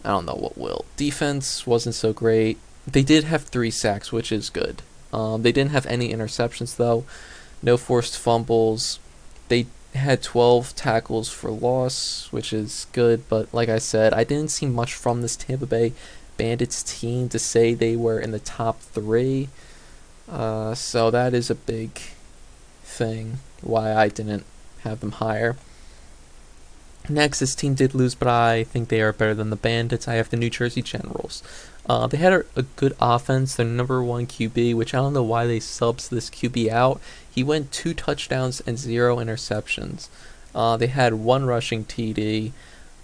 I 0.05 0.09
don't 0.09 0.25
know 0.25 0.35
what 0.35 0.57
will. 0.57 0.85
Defense 0.97 1.65
wasn't 1.65 1.95
so 1.95 2.13
great. 2.13 2.57
They 2.87 3.03
did 3.03 3.23
have 3.25 3.43
three 3.43 3.71
sacks, 3.71 4.11
which 4.11 4.31
is 4.31 4.49
good. 4.49 4.81
Um, 5.11 5.41
they 5.41 5.51
didn't 5.51 5.71
have 5.71 5.85
any 5.87 6.13
interceptions 6.13 6.75
though. 6.75 7.05
No 7.63 7.77
forced 7.77 8.17
fumbles. 8.17 8.99
They 9.47 9.67
had 9.95 10.21
12 10.21 10.75
tackles 10.75 11.29
for 11.29 11.49
loss, 11.49 12.27
which 12.31 12.53
is 12.53 12.87
good. 12.91 13.27
But 13.29 13.53
like 13.53 13.69
I 13.69 13.79
said, 13.79 14.13
I 14.13 14.23
didn't 14.23 14.51
see 14.51 14.65
much 14.65 14.93
from 14.93 15.21
this 15.21 15.35
Tampa 15.35 15.65
Bay 15.65 15.93
Bandits 16.37 16.83
team 16.83 17.29
to 17.29 17.39
say 17.39 17.73
they 17.73 17.95
were 17.95 18.19
in 18.19 18.31
the 18.31 18.39
top 18.39 18.81
three. 18.81 19.49
Uh, 20.29 20.75
so 20.75 21.09
that 21.11 21.33
is 21.33 21.49
a 21.49 21.55
big 21.55 21.99
thing 22.83 23.39
why 23.61 23.93
I 23.93 24.09
didn't 24.09 24.45
have 24.81 24.99
them 24.99 25.13
higher. 25.13 25.55
Next, 27.09 27.39
this 27.39 27.55
team 27.55 27.75
did 27.75 27.93
lose, 27.93 28.15
but 28.15 28.27
I 28.27 28.63
think 28.63 28.89
they 28.89 29.01
are 29.01 29.13
better 29.13 29.33
than 29.33 29.49
the 29.49 29.55
Bandits. 29.55 30.07
I 30.07 30.15
have 30.15 30.29
the 30.29 30.37
New 30.37 30.49
Jersey 30.49 30.81
Generals. 30.81 31.43
Uh, 31.87 32.07
they 32.07 32.17
had 32.17 32.33
a, 32.33 32.45
a, 32.55 32.63
good 32.63 32.95
offense. 32.99 33.55
Their 33.55 33.65
number 33.65 34.03
one 34.03 34.25
QB, 34.25 34.73
which 34.75 34.93
I 34.93 34.97
don't 34.97 35.13
know 35.13 35.23
why 35.23 35.45
they 35.45 35.59
subs 35.59 36.09
this 36.09 36.29
QB 36.29 36.69
out. 36.69 36.99
He 37.29 37.43
went 37.43 37.71
two 37.71 37.93
touchdowns 37.93 38.59
and 38.61 38.77
zero 38.77 39.17
interceptions. 39.17 40.09
Uh, 40.55 40.77
they 40.77 40.87
had 40.87 41.13
one 41.15 41.45
rushing 41.45 41.85
TD. 41.85 42.53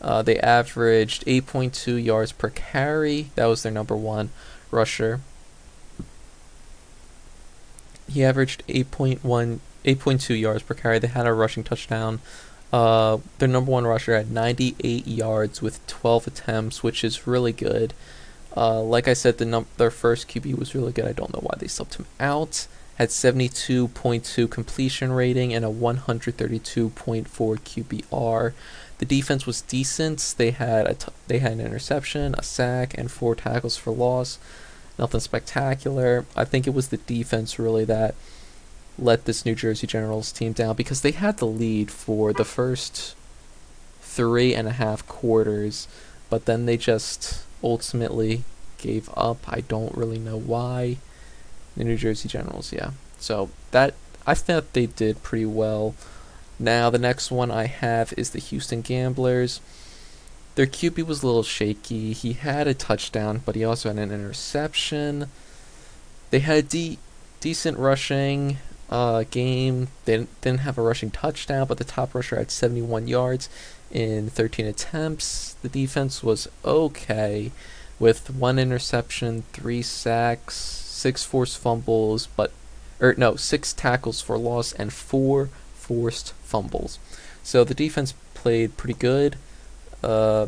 Uh, 0.02 0.24
they 0.24 0.40
averaged 0.40 1.26
8.2 1.26 2.04
yards 2.04 2.32
per 2.32 2.50
carry. 2.50 3.30
That 3.36 3.46
was 3.46 3.62
their 3.62 3.72
number 3.72 3.96
one 3.96 4.32
rusher. 4.72 5.22
He 8.10 8.24
averaged 8.24 8.64
8.1, 8.68 9.60
8.2 9.86 10.40
yards 10.40 10.64
per 10.64 10.74
carry. 10.74 10.98
They 10.98 11.08
had 11.08 11.28
a 11.28 11.34
rushing 11.34 11.64
touchdown. 11.64 12.20
Uh, 12.72 13.18
their 13.40 13.50
number 13.50 13.72
one 13.72 13.86
rusher 13.86 14.16
had 14.16 14.32
98 14.32 15.06
yards 15.08 15.62
with 15.62 15.86
12 15.88 16.28
attempts, 16.28 16.82
which 16.82 17.04
is 17.04 17.28
really 17.28 17.52
good. 17.52 17.94
Uh, 18.56 18.82
like 18.82 19.08
I 19.08 19.14
said, 19.14 19.38
the 19.38 19.46
num- 19.46 19.68
their 19.78 19.92
first 19.92 20.28
QB 20.28 20.58
was 20.58 20.76
really 20.76 20.92
good. 20.92 21.06
I 21.06 21.14
don't 21.14 21.34
know 21.34 21.42
why 21.42 21.56
they 21.58 21.68
subbed 21.68 21.96
him 21.96 22.06
out. 22.20 22.68
Had 22.96 23.10
72.2 23.10 24.50
completion 24.50 25.12
rating 25.12 25.54
and 25.54 25.66
a 25.66 25.70
132.4 25.70 26.92
QBR. 27.32 28.54
The 29.00 29.06
defense 29.06 29.46
was 29.46 29.62
decent. 29.62 30.36
They 30.38 30.52
had 30.52 30.86
a 30.86 30.94
t- 30.94 31.12
they 31.28 31.40
had 31.40 31.54
an 31.54 31.62
interception, 31.62 32.36
a 32.38 32.44
sack, 32.44 32.96
and 32.98 33.10
four 33.10 33.34
tackles 33.36 33.76
for 33.76 33.92
loss. 33.92 34.38
Nothing 35.00 35.22
spectacular. 35.22 36.26
I 36.36 36.46
think 36.46 36.68
it 36.68 36.74
was 36.76 36.90
the 36.90 36.98
defense 36.98 37.58
really 37.58 37.86
that 37.86 38.14
let 39.02 39.26
this 39.26 39.46
New 39.46 39.56
Jersey 39.56 39.88
Generals 39.88 40.32
team 40.32 40.54
down 40.54 40.76
because 40.76 41.02
they 41.02 41.12
had 41.12 41.38
the 41.38 41.48
lead 41.48 41.90
for 41.90 42.32
the 42.32 42.46
first 42.46 43.16
three 44.02 44.54
and 44.54 44.68
a 44.68 44.72
half 44.72 45.06
quarters, 45.08 45.88
but 46.30 46.46
then 46.46 46.66
they 46.66 46.78
just 46.78 47.44
ultimately 47.64 48.44
gave 48.78 49.10
up. 49.16 49.38
I 49.48 49.62
don't 49.62 49.96
really 49.96 50.20
know 50.20 50.38
why. 50.38 50.98
The 51.76 51.84
New 51.84 51.98
Jersey 51.98 52.30
Generals, 52.30 52.72
yeah. 52.72 52.92
So 53.18 53.50
that 53.72 53.96
I 54.28 54.34
thought 54.36 54.74
they 54.74 54.86
did 54.86 55.24
pretty 55.24 55.46
well. 55.46 55.96
Now 56.60 56.90
the 56.90 57.00
next 57.00 57.32
one 57.32 57.50
I 57.50 57.66
have 57.66 58.14
is 58.18 58.32
the 58.32 58.40
Houston 58.40 58.82
Gamblers. 58.82 59.62
Their 60.56 60.68
QB 60.68 61.06
was 61.06 61.24
a 61.24 61.26
little 61.26 61.44
shaky. 61.44 62.14
He 62.14 62.34
had 62.34 62.68
a 62.68 62.74
touchdown, 62.74 63.42
but 63.46 63.56
he 63.56 63.64
also 63.64 63.90
had 63.90 63.98
an 63.98 64.12
interception. 64.12 65.28
They 66.30 66.40
had 66.40 66.68
de- 66.68 67.00
decent 67.40 67.78
rushing 67.80 68.58
uh, 68.92 69.24
game. 69.32 69.88
They 70.06 70.18
didn't, 70.18 70.42
didn't 70.42 70.60
have 70.62 70.78
a 70.78 70.82
rushing 70.82 71.12
touchdown, 71.12 71.68
but 71.68 71.78
the 71.78 71.84
top 71.84 72.14
rusher 72.14 72.36
had 72.36 72.52
71 72.52 73.08
yards 73.08 73.50
in 73.90 74.30
13 74.30 74.66
attempts. 74.66 75.54
The 75.62 75.70
defense 75.70 76.24
was 76.24 76.48
okay 76.66 77.52
with 78.00 78.30
one 78.30 78.60
interception, 78.60 79.44
three 79.54 79.82
sacks, 79.82 80.56
six 80.56 81.24
forced 81.24 81.58
fumbles, 81.58 82.28
but 82.36 82.52
or 83.00 83.16
no, 83.18 83.36
six 83.36 83.74
tackles 83.74 84.22
for 84.22 84.38
loss 84.38 84.74
and 84.74 84.94
four 84.94 85.50
forced 85.74 86.34
fumbles. 86.44 87.00
So 87.44 87.64
the 87.64 87.74
defense 87.74 88.14
played 88.34 88.78
pretty 88.78 88.94
good. 88.94 89.38
Uh, 90.04 90.48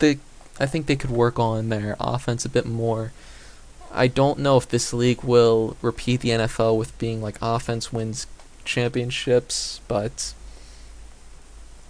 I 0.00 0.66
think 0.66 0.86
they 0.86 0.96
could 0.96 1.10
work 1.10 1.38
on 1.38 1.68
their 1.68 1.96
offense 1.98 2.44
a 2.44 2.48
bit 2.48 2.66
more. 2.66 3.12
I 3.94 4.08
don't 4.08 4.40
know 4.40 4.56
if 4.56 4.68
this 4.68 4.92
league 4.92 5.22
will 5.22 5.76
repeat 5.80 6.20
the 6.20 6.30
NFL 6.30 6.76
with 6.76 6.98
being 6.98 7.22
like 7.22 7.38
offense 7.40 7.92
wins 7.92 8.26
championships, 8.64 9.80
but 9.88 10.34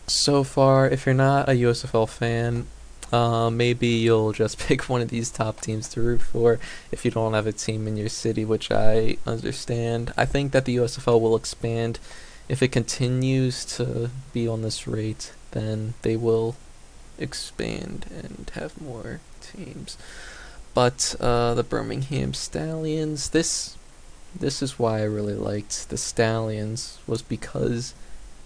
so 0.06 0.44
far, 0.44 0.88
if 0.88 1.06
you're 1.06 1.14
not 1.14 1.49
a 1.49 1.52
USFL 1.52 2.08
fan, 2.08 2.66
uh, 3.12 3.49
maybe 3.50 3.87
you'll 3.87 4.32
just 4.32 4.58
pick 4.66 4.88
one 4.88 5.00
of 5.00 5.08
these 5.08 5.30
top 5.30 5.61
teams 5.61 5.88
to 5.90 6.02
root 6.02 6.23
for 6.23 6.58
if 6.90 7.04
you 7.04 7.11
don't 7.11 7.34
have 7.34 7.46
a 7.46 7.52
team 7.52 7.87
in 7.87 7.96
your 7.96 8.08
city, 8.08 8.44
which 8.44 8.70
I 8.70 9.16
understand. 9.26 10.12
I 10.16 10.25
think 10.25 10.52
that 10.52 10.64
the 10.64 10.76
USFL 10.76 11.20
will 11.20 11.37
expand. 11.37 11.99
If 12.49 12.62
it 12.62 12.68
continues 12.73 13.64
to 13.76 14.11
be 14.32 14.46
on 14.46 14.62
this 14.62 14.87
rate, 14.87 15.32
then 15.52 15.94
they 16.02 16.16
will 16.16 16.56
expand 17.18 18.06
and 18.11 18.50
have 18.54 18.80
more 18.80 19.20
teams. 19.40 19.96
But 20.75 21.14
uh, 21.21 21.54
the 21.54 21.62
Birmingham 21.62 22.35
Stallions, 22.35 23.31
this 23.31 23.76
this 24.38 24.61
is 24.61 24.78
why 24.78 24.99
I 24.99 25.04
really 25.04 25.35
liked 25.35 25.88
the 25.88 25.97
Stallions 25.97 26.99
was 27.07 27.23
because 27.23 27.95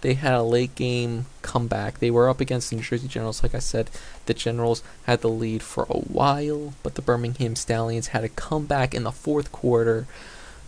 they 0.01 0.13
had 0.13 0.35
a 0.35 0.43
late 0.43 0.75
game 0.75 1.25
comeback. 1.41 1.97
They 1.97 2.11
were 2.11 2.29
up 2.29 2.39
against 2.39 2.69
the 2.69 2.75
New 2.75 2.83
Jersey 2.83 3.07
Generals. 3.07 3.43
Like 3.43 3.55
I 3.55 3.59
said, 3.59 3.89
the 4.27 4.33
Generals 4.33 4.83
had 5.03 5.21
the 5.21 5.29
lead 5.29 5.63
for 5.63 5.87
a 5.89 5.97
while, 5.97 6.73
but 6.83 6.95
the 6.95 7.01
Birmingham 7.01 7.55
Stallions 7.55 8.07
had 8.07 8.23
a 8.23 8.29
comeback 8.29 8.93
in 8.93 9.03
the 9.03 9.11
fourth 9.11 9.51
quarter. 9.51 10.07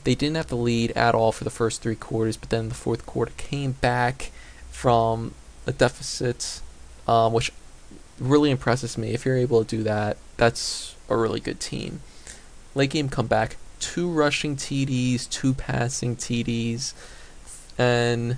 They 0.03 0.15
didn't 0.15 0.35
have 0.37 0.47
the 0.47 0.55
lead 0.55 0.91
at 0.91 1.13
all 1.13 1.31
for 1.31 1.43
the 1.43 1.51
first 1.51 1.81
three 1.81 1.95
quarters, 1.95 2.35
but 2.35 2.49
then 2.49 2.69
the 2.69 2.75
fourth 2.75 3.05
quarter 3.05 3.33
came 3.37 3.73
back 3.73 4.31
from 4.71 5.35
a 5.67 5.71
deficit, 5.71 6.61
um, 7.07 7.33
which 7.33 7.53
really 8.21 8.51
impresses 8.51 8.97
me. 8.97 9.13
If 9.13 9.25
you're 9.25 9.37
able 9.37 9.63
to 9.63 9.77
do 9.77 9.83
that, 9.83 10.17
that's 10.37 10.95
a 11.09 11.17
really 11.17 11.39
good 11.39 11.59
team. 11.59 12.01
Late 12.75 12.91
game 12.91 13.09
comeback, 13.09 13.57
two 13.79 14.09
rushing 14.09 14.55
TDs, 14.55 15.29
two 15.29 15.53
passing 15.53 16.15
TDs, 16.15 16.93
and 17.77 18.37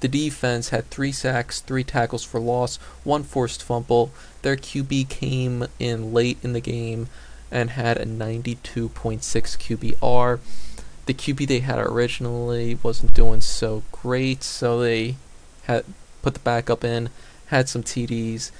the 0.00 0.08
defense 0.08 0.68
had 0.68 0.90
three 0.90 1.12
sacks, 1.12 1.60
three 1.60 1.84
tackles 1.84 2.22
for 2.22 2.38
loss, 2.38 2.76
one 3.02 3.22
forced 3.22 3.62
fumble. 3.62 4.12
Their 4.42 4.56
QB 4.56 5.08
came 5.08 5.66
in 5.78 6.12
late 6.12 6.38
in 6.42 6.52
the 6.52 6.60
game 6.60 7.08
and 7.50 7.70
had 7.70 7.96
a 7.96 8.04
92.6 8.04 8.90
QBR. 9.00 10.38
The 11.06 11.14
QB 11.14 11.48
they 11.48 11.60
had 11.60 11.78
originally 11.78 12.78
wasn't 12.82 13.14
doing 13.14 13.40
so 13.40 13.82
great, 13.92 14.42
so 14.42 14.78
they 14.78 15.16
had 15.64 15.84
put 16.20 16.34
the 16.34 16.40
backup 16.40 16.84
in, 16.84 17.08
had 17.46 17.68
some 17.68 17.82
TDs, 17.82 18.50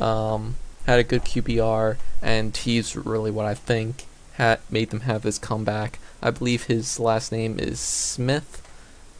um, 0.00 0.56
had 0.86 0.98
a 0.98 1.04
good 1.04 1.24
QBR, 1.24 1.96
and 2.22 2.56
he's 2.56 2.96
really 2.96 3.30
what 3.30 3.46
I 3.46 3.54
think 3.54 4.06
had 4.34 4.60
made 4.70 4.90
them 4.90 5.00
have 5.00 5.22
this 5.22 5.38
comeback. 5.38 5.98
I 6.22 6.30
believe 6.30 6.64
his 6.64 7.00
last 7.00 7.32
name 7.32 7.58
is 7.58 7.80
Smith. 7.80 8.62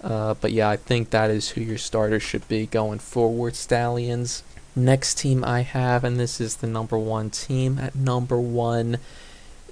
Uh, 0.02 0.34
but 0.34 0.52
yeah, 0.52 0.68
I 0.68 0.76
think 0.76 1.10
that 1.10 1.30
is 1.30 1.50
who 1.50 1.60
your 1.62 1.78
starter 1.78 2.20
should 2.20 2.46
be 2.48 2.66
going 2.66 2.98
forward, 2.98 3.56
Stallions. 3.56 4.42
Next 4.74 5.18
team 5.18 5.42
I 5.42 5.62
have, 5.62 6.04
and 6.04 6.20
this 6.20 6.40
is 6.40 6.56
the 6.56 6.66
number 6.66 6.98
one 6.98 7.30
team 7.30 7.78
at 7.78 7.94
number 7.94 8.38
one, 8.38 8.98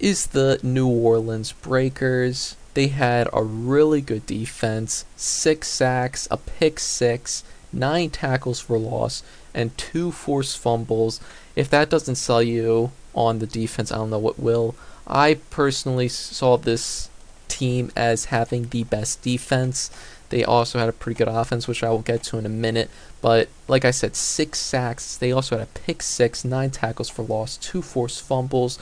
is 0.00 0.28
the 0.28 0.58
New 0.62 0.88
Orleans 0.88 1.52
Breakers. 1.52 2.56
They 2.72 2.88
had 2.88 3.28
a 3.32 3.42
really 3.42 4.00
good 4.00 4.26
defense, 4.26 5.04
six 5.14 5.68
sacks, 5.68 6.26
a 6.30 6.38
pick 6.38 6.80
six, 6.80 7.44
nine 7.72 8.10
tackles 8.10 8.60
for 8.60 8.78
loss, 8.78 9.22
and 9.54 9.76
two 9.78 10.12
forced 10.12 10.58
fumbles. 10.58 11.20
If 11.56 11.70
that 11.70 11.90
doesn't 11.90 12.16
sell 12.16 12.42
you 12.42 12.90
on 13.14 13.38
the 13.38 13.46
defense, 13.46 13.92
I 13.92 13.96
don't 13.96 14.10
know 14.10 14.18
what 14.18 14.38
will. 14.38 14.74
I 15.06 15.38
personally 15.50 16.08
saw 16.08 16.56
this 16.56 17.08
team 17.48 17.92
as 17.94 18.26
having 18.26 18.68
the 18.68 18.84
best 18.84 19.22
defense. 19.22 19.90
They 20.30 20.42
also 20.42 20.78
had 20.78 20.88
a 20.88 20.92
pretty 20.92 21.18
good 21.18 21.28
offense, 21.28 21.68
which 21.68 21.84
I 21.84 21.90
will 21.90 22.02
get 22.02 22.22
to 22.24 22.38
in 22.38 22.46
a 22.46 22.50
minute. 22.50 22.90
But 23.20 23.48
like 23.68 23.84
I 23.84 23.90
said, 23.90 24.16
six 24.16 24.58
sacks. 24.58 25.16
They 25.16 25.30
also 25.30 25.58
had 25.58 25.68
a 25.68 25.78
pick 25.78 26.02
six, 26.02 26.44
nine 26.44 26.70
tackles 26.70 27.08
for 27.08 27.22
loss, 27.22 27.56
two 27.56 27.82
forced 27.82 28.22
fumbles. 28.22 28.78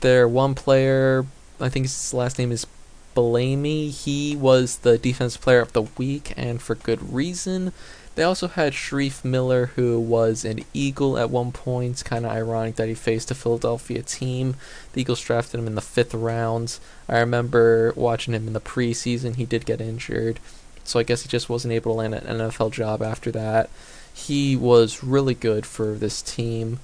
Their 0.00 0.28
one 0.28 0.54
player, 0.54 1.26
I 1.60 1.68
think 1.68 1.86
his 1.86 2.14
last 2.14 2.38
name 2.38 2.52
is 2.52 2.66
Bellamy. 3.14 3.88
He 3.88 4.36
was 4.36 4.78
the 4.78 4.98
defense 4.98 5.36
player 5.36 5.60
of 5.60 5.72
the 5.72 5.82
week, 5.82 6.32
and 6.36 6.60
for 6.60 6.74
good 6.74 7.12
reason. 7.12 7.72
They 8.16 8.22
also 8.22 8.48
had 8.48 8.72
Shareef 8.72 9.26
Miller, 9.26 9.66
who 9.76 10.00
was 10.00 10.46
an 10.46 10.64
Eagle 10.72 11.18
at 11.18 11.28
one 11.28 11.52
point. 11.52 12.02
Kind 12.02 12.24
of 12.24 12.32
ironic 12.32 12.76
that 12.76 12.88
he 12.88 12.94
faced 12.94 13.30
a 13.30 13.34
Philadelphia 13.34 14.02
team. 14.02 14.56
The 14.94 15.02
Eagles 15.02 15.20
drafted 15.20 15.60
him 15.60 15.66
in 15.66 15.74
the 15.74 15.82
fifth 15.82 16.14
round. 16.14 16.78
I 17.10 17.18
remember 17.18 17.92
watching 17.94 18.32
him 18.32 18.46
in 18.46 18.54
the 18.54 18.60
preseason. 18.60 19.36
He 19.36 19.44
did 19.44 19.66
get 19.66 19.82
injured, 19.82 20.40
so 20.82 20.98
I 20.98 21.02
guess 21.02 21.22
he 21.22 21.28
just 21.28 21.50
wasn't 21.50 21.74
able 21.74 21.92
to 21.92 21.98
land 21.98 22.14
an 22.14 22.38
NFL 22.38 22.72
job 22.72 23.02
after 23.02 23.30
that. 23.32 23.68
He 24.14 24.56
was 24.56 25.04
really 25.04 25.34
good 25.34 25.66
for 25.66 25.92
this 25.92 26.22
team. 26.22 26.80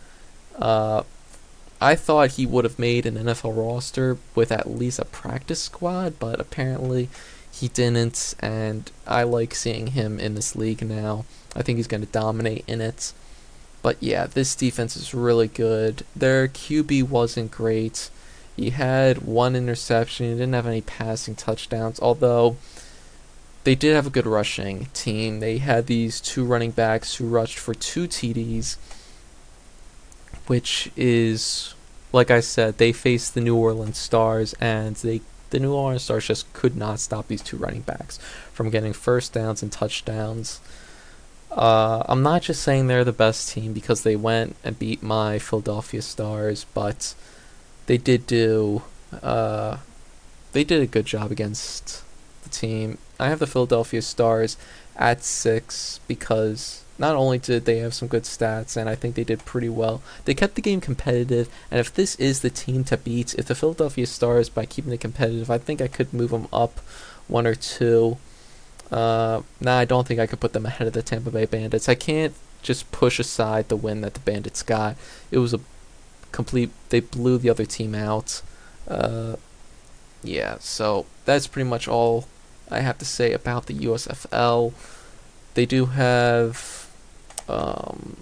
Uh, 0.57 1.03
I 1.81 1.95
thought 1.97 2.33
he 2.33 2.45
would 2.45 2.65
have 2.65 2.79
made 2.79 3.07
an 3.07 3.15
NFL 3.15 3.57
roster 3.57 4.19
with 4.35 4.53
at 4.53 4.71
least 4.71 4.99
a 4.99 5.07
practice 5.07 5.63
squad, 5.63 6.19
but 6.19 6.39
apparently 6.41 7.09
he 7.53 7.69
didn't, 7.69 8.35
and 8.41 8.91
I 9.07 9.23
like 9.25 9.55
seeing 9.55 9.89
him 9.89 10.19
in 10.19 10.35
this 10.35 10.57
league 10.57 10.83
now. 10.83 11.25
I 11.55 11.63
think 11.63 11.77
he's 11.77 11.87
going 11.87 12.05
to 12.05 12.11
dominate 12.11 12.65
in 12.67 12.81
it. 12.81 13.13
But 13.83 13.97
yeah, 14.01 14.27
this 14.27 14.55
defense 14.55 14.97
is 14.97 15.13
really 15.13 15.49
good. 15.49 16.05
Their 16.17 16.49
QB 16.49 17.09
wasn't 17.09 17.51
great. 17.51 18.11
He 18.57 18.71
had 18.71 19.23
one 19.23 19.55
interception. 19.55 20.27
He 20.27 20.33
didn't 20.33 20.55
have 20.55 20.67
any 20.67 20.81
passing 20.81 21.35
touchdowns, 21.35 22.01
although 22.01 22.57
they 23.65 23.75
did 23.75 23.95
have 23.95 24.07
a 24.07 24.11
good 24.11 24.27
rushing 24.27 24.87
team. 24.95 25.41
They 25.41 25.59
had 25.59 25.87
these 25.87 26.21
two 26.21 26.45
running 26.45 26.71
backs 26.71 27.17
who 27.17 27.29
rushed 27.29 27.59
for 27.59 27.75
two 27.75 28.09
TDs, 28.09 28.77
which 30.47 30.91
is, 30.97 31.75
like 32.13 32.31
I 32.31 32.41
said, 32.41 32.79
they 32.79 32.93
faced 32.93 33.35
the 33.35 33.41
New 33.41 33.57
Orleans 33.57 33.99
Stars, 33.99 34.55
and 34.55 34.97
they 34.97 35.21
the 35.53 35.61
New 35.61 35.73
Orleans 35.73 36.03
Stars 36.03 36.27
just 36.27 36.53
could 36.53 36.77
not 36.77 36.99
stop 36.99 37.29
these 37.29 37.43
two 37.43 37.57
running 37.57 37.83
backs 37.83 38.19
from 38.53 38.71
getting 38.71 38.93
first 38.93 39.33
downs 39.33 39.63
and 39.63 39.71
touchdowns. 39.71 40.61
Uh, 41.51 42.03
I'm 42.09 42.23
not 42.23 42.43
just 42.43 42.63
saying 42.63 42.87
they're 42.87 43.05
the 43.05 43.13
best 43.13 43.51
team 43.51 43.73
because 43.75 44.03
they 44.03 44.17
went 44.17 44.57
and 44.65 44.79
beat 44.79 45.03
my 45.03 45.39
Philadelphia 45.39 46.03
Stars, 46.03 46.65
but 46.73 47.15
they 47.87 47.99
did 47.99 48.27
do 48.27 48.83
uh, 49.23 49.77
they 50.53 50.65
did 50.65 50.83
a 50.83 50.87
good 50.87 51.05
job 51.05 51.31
against 51.31 52.03
the 52.43 52.49
team. 52.49 52.97
I 53.21 53.29
have 53.29 53.39
the 53.39 53.47
Philadelphia 53.47 54.01
Stars 54.01 54.57
at 54.97 55.23
six 55.23 56.01
because 56.09 56.82
not 56.99 57.17
only 57.17 57.39
did 57.39 57.65
they 57.65 57.79
have 57.79 57.95
some 57.95 58.09
good 58.09 58.25
stats, 58.25 58.77
and 58.77 58.89
I 58.89 58.95
think 58.95 59.15
they 59.15 59.25
did 59.25 59.45
pretty 59.45 59.69
well, 59.69 60.03
they 60.25 60.35
kept 60.35 60.55
the 60.55 60.63
game 60.63 60.81
competitive. 60.81 61.49
And 61.71 61.81
if 61.81 61.93
this 61.93 62.15
is 62.17 62.41
the 62.41 62.51
team 62.51 62.85
to 62.85 62.97
beat, 62.97 63.35
if 63.35 63.47
the 63.47 63.55
Philadelphia 63.55 64.07
Stars, 64.07 64.49
by 64.49 64.67
keeping 64.67 64.93
it 64.93 65.01
competitive, 65.01 65.51
I 65.51 65.59
think 65.59 65.81
I 65.81 65.89
could 65.89 66.13
move 66.13 66.31
them 66.31 66.49
up 66.53 66.81
one 67.29 67.47
or 67.47 67.55
two. 67.55 68.19
Uh, 68.91 69.43
nah, 69.61 69.79
I 69.79 69.85
don't 69.85 70.07
think 70.07 70.21
I 70.21 70.27
could 70.27 70.41
put 70.41 70.53
them 70.53 70.67
ahead 70.67 70.87
of 70.87 70.93
the 70.93 71.03
Tampa 71.03 71.31
Bay 71.31 71.47
Bandits. 71.47 71.89
I 71.89 71.95
can't 71.95 72.35
just 72.63 72.93
push 72.93 73.19
aside 73.19 73.69
the 73.69 73.77
win 73.77 74.03
that 74.03 74.15
the 74.15 74.21
Bandits 74.21 74.63
got. 74.63 74.97
It 75.31 75.39
was 75.39 75.55
a 75.55 75.61
complete. 76.31 76.71
They 76.91 77.01
blew 77.01 77.39
the 77.39 77.51
other 77.51 77.65
team 77.65 77.95
out. 77.95 78.43
Uh, 78.87 79.37
yeah, 80.23 80.57
so 80.61 81.07
that's 81.25 81.47
pretty 81.47 81.69
much 81.69 81.89
all 81.89 82.27
I 82.71 82.81
have 82.81 82.99
to 82.99 83.05
say 83.05 83.33
about 83.33 83.67
the 83.67 83.75
USFL. 83.75 84.73
They 85.55 85.67
do 85.67 85.87
have 85.87 86.82
um, 87.49 88.17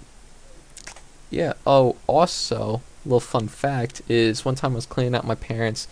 yeah. 1.29 1.53
Oh, 1.65 1.95
also, 2.07 2.81
little 3.05 3.19
fun 3.19 3.47
fact 3.47 4.01
is 4.07 4.45
one 4.45 4.55
time 4.55 4.73
I 4.73 4.75
was 4.75 4.85
cleaning 4.85 5.15
out 5.15 5.25
my 5.25 5.35
parents' 5.35 5.87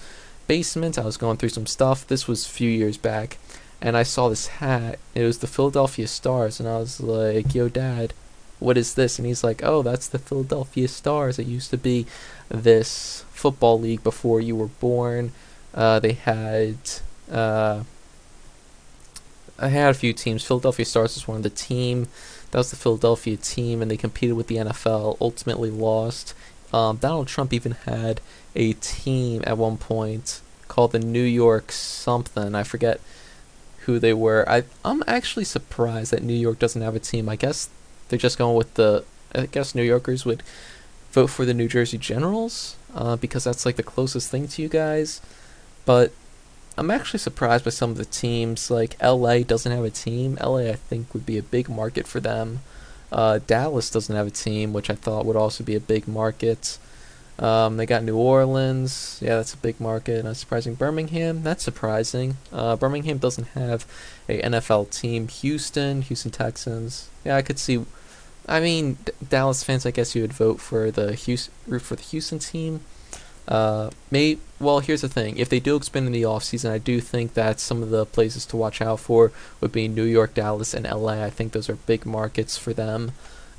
basement. 0.47 0.97
I 0.97 1.05
was 1.05 1.17
going 1.17 1.37
through 1.37 1.49
some 1.49 1.65
stuff. 1.65 2.05
This 2.05 2.27
was 2.27 2.45
a 2.45 2.49
few 2.49 2.69
years 2.69 2.97
back, 2.97 3.37
and 3.81 3.97
I 3.97 4.03
saw 4.03 4.29
this 4.29 4.47
hat. 4.47 4.99
It 5.15 5.23
was 5.23 5.39
the 5.39 5.47
Philadelphia 5.47 6.07
Stars, 6.07 6.59
and 6.59 6.67
I 6.67 6.77
was 6.77 6.99
like, 6.99 7.55
"Yo, 7.55 7.69
Dad, 7.69 8.13
what 8.59 8.77
is 8.77 8.93
this?" 8.93 9.17
And 9.17 9.25
he's 9.25 9.43
like, 9.43 9.63
"Oh, 9.63 9.81
that's 9.81 10.07
the 10.07 10.19
Philadelphia 10.19 10.87
Stars. 10.87 11.39
It 11.39 11.47
used 11.47 11.71
to 11.71 11.77
be 11.77 12.05
this 12.49 13.23
football 13.31 13.79
league 13.79 14.03
before 14.03 14.41
you 14.41 14.55
were 14.55 14.67
born. 14.67 15.31
Uh, 15.73 15.99
they 15.99 16.13
had." 16.13 16.77
Uh, 17.31 17.83
I 19.61 19.67
had 19.67 19.91
a 19.91 19.93
few 19.93 20.13
teams. 20.13 20.45
Philadelphia 20.45 20.85
Stars 20.85 21.15
was 21.15 21.27
one 21.27 21.37
of 21.37 21.43
the 21.43 21.49
team. 21.49 22.07
That 22.51 22.59
was 22.59 22.71
the 22.71 22.75
Philadelphia 22.75 23.37
team, 23.37 23.81
and 23.81 23.91
they 23.91 23.97
competed 23.97 24.35
with 24.35 24.47
the 24.47 24.57
NFL. 24.57 25.17
Ultimately 25.21 25.69
lost. 25.69 26.33
Um, 26.73 26.97
Donald 26.97 27.27
Trump 27.27 27.53
even 27.53 27.73
had 27.85 28.21
a 28.55 28.73
team 28.73 29.43
at 29.45 29.57
one 29.57 29.77
point 29.77 30.41
called 30.67 30.91
the 30.91 30.99
New 30.99 31.23
York 31.23 31.71
something. 31.71 32.55
I 32.55 32.63
forget 32.63 32.99
who 33.79 33.99
they 33.99 34.13
were. 34.13 34.47
I 34.47 34.63
I'm 34.83 35.03
actually 35.07 35.45
surprised 35.45 36.11
that 36.11 36.23
New 36.23 36.33
York 36.33 36.59
doesn't 36.59 36.81
have 36.81 36.95
a 36.95 36.99
team. 36.99 37.27
I 37.29 37.35
guess 37.35 37.69
they're 38.07 38.19
just 38.19 38.37
going 38.37 38.55
with 38.55 38.73
the. 38.75 39.03
I 39.33 39.45
guess 39.45 39.75
New 39.75 39.83
Yorkers 39.83 40.25
would 40.25 40.41
vote 41.11 41.27
for 41.27 41.45
the 41.45 41.53
New 41.53 41.67
Jersey 41.67 41.97
Generals 41.97 42.77
uh, 42.95 43.15
because 43.15 43.43
that's 43.43 43.65
like 43.65 43.75
the 43.75 43.83
closest 43.83 44.31
thing 44.31 44.47
to 44.47 44.61
you 44.61 44.69
guys. 44.69 45.21
But 45.85 46.11
I'm 46.79 46.91
actually 46.91 47.19
surprised 47.19 47.65
by 47.65 47.71
some 47.71 47.91
of 47.91 47.97
the 47.97 48.05
teams. 48.05 48.71
Like 48.71 48.95
LA 49.03 49.39
doesn't 49.39 49.71
have 49.71 49.83
a 49.83 49.89
team. 49.89 50.37
LA, 50.41 50.69
I 50.69 50.75
think, 50.75 51.13
would 51.13 51.25
be 51.25 51.37
a 51.37 51.43
big 51.43 51.67
market 51.67 52.07
for 52.07 52.21
them. 52.21 52.61
Uh, 53.11 53.39
Dallas 53.45 53.89
doesn't 53.89 54.15
have 54.15 54.27
a 54.27 54.31
team, 54.31 54.71
which 54.71 54.89
I 54.89 54.95
thought 54.95 55.25
would 55.25 55.35
also 55.35 55.63
be 55.63 55.75
a 55.75 55.81
big 55.81 56.07
market. 56.07 56.77
Um, 57.37 57.75
they 57.75 57.85
got 57.85 58.03
New 58.03 58.15
Orleans. 58.15 59.19
Yeah, 59.21 59.35
that's 59.35 59.53
a 59.53 59.57
big 59.57 59.81
market. 59.81 60.23
Not 60.23 60.37
surprising. 60.37 60.75
Birmingham. 60.75 61.43
That's 61.43 61.63
surprising. 61.63 62.37
Uh, 62.51 62.77
Birmingham 62.77 63.17
doesn't 63.17 63.49
have 63.49 63.85
a 64.29 64.41
NFL 64.41 64.89
team. 64.97 65.27
Houston, 65.27 66.01
Houston 66.03 66.31
Texans. 66.31 67.09
Yeah, 67.25 67.35
I 67.35 67.41
could 67.41 67.59
see. 67.59 67.85
I 68.47 68.61
mean, 68.61 68.99
D- 69.03 69.11
Dallas 69.27 69.65
fans. 69.65 69.85
I 69.85 69.91
guess 69.91 70.15
you 70.15 70.21
would 70.21 70.33
vote 70.33 70.61
for 70.61 70.91
the 70.91 71.13
Houston, 71.13 71.53
root 71.67 71.81
for 71.81 71.97
the 71.97 72.03
Houston 72.03 72.39
team. 72.39 72.81
Uh, 73.49 73.89
may 74.11 74.37
well, 74.59 74.79
here's 74.79 75.01
the 75.01 75.09
thing: 75.09 75.37
if 75.37 75.49
they 75.49 75.59
do 75.59 75.75
expand 75.75 76.05
in 76.05 76.11
the 76.11 76.23
off 76.23 76.43
season, 76.43 76.71
I 76.71 76.77
do 76.77 77.01
think 77.01 77.33
that 77.33 77.59
some 77.59 77.81
of 77.81 77.89
the 77.89 78.05
places 78.05 78.45
to 78.47 78.57
watch 78.57 78.81
out 78.81 78.99
for 78.99 79.31
would 79.59 79.71
be 79.71 79.87
New 79.87 80.03
York, 80.03 80.35
Dallas, 80.35 80.73
and 80.73 80.85
LA. 80.85 81.23
I 81.23 81.31
think 81.31 81.51
those 81.51 81.69
are 81.69 81.75
big 81.75 82.05
markets 82.05 82.57
for 82.57 82.73
them. 82.73 83.11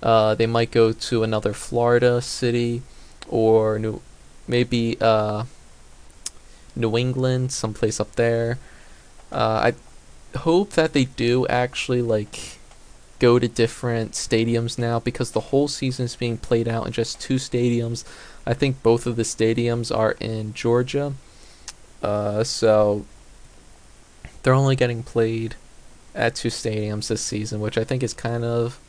Uh, 0.03 0.35
they 0.35 0.47
might 0.47 0.71
go 0.71 0.93
to 0.93 1.23
another 1.25 1.53
Florida 1.53 2.23
city, 2.23 2.83
or 3.29 3.79
New, 3.81 4.01
maybe 4.47 4.97
uh, 5.01 5.45
New 6.77 6.97
England, 6.97 7.51
someplace 7.51 7.99
up 7.99 8.15
there. 8.15 8.59
Uh, 9.33 9.73
I 9.73 10.39
hope 10.39 10.71
that 10.71 10.93
they 10.93 11.07
do 11.07 11.47
actually 11.49 12.01
like 12.01 12.60
go 13.21 13.39
to 13.39 13.47
different 13.47 14.13
stadiums 14.13 14.79
now 14.79 14.99
because 14.99 15.31
the 15.31 15.41
whole 15.41 15.69
season 15.69 16.07
is 16.07 16.17
being 16.17 16.39
played 16.39 16.67
out 16.67 16.87
in 16.87 16.93
just 16.93 17.21
two 17.21 17.37
stadiums. 17.37 18.03
I 18.47 18.55
think 18.55 18.83
both 18.83 19.07
of 19.07 19.17
the 19.17 19.23
stadiums 19.23 19.95
are 19.97 20.17
in 20.19 20.55
Georgia. 20.55 21.13
Uh, 22.03 22.43
so 22.43 23.05
they're 24.43 24.55
only 24.55 24.75
getting 24.75 25.03
played 25.03 25.55
at 26.15 26.35
two 26.35 26.49
stadiums 26.49 27.09
this 27.09 27.21
season, 27.21 27.61
which 27.61 27.79
I 27.79 27.85
think 27.85 28.03
is 28.03 28.15
kind 28.15 28.43
of 28.43 28.81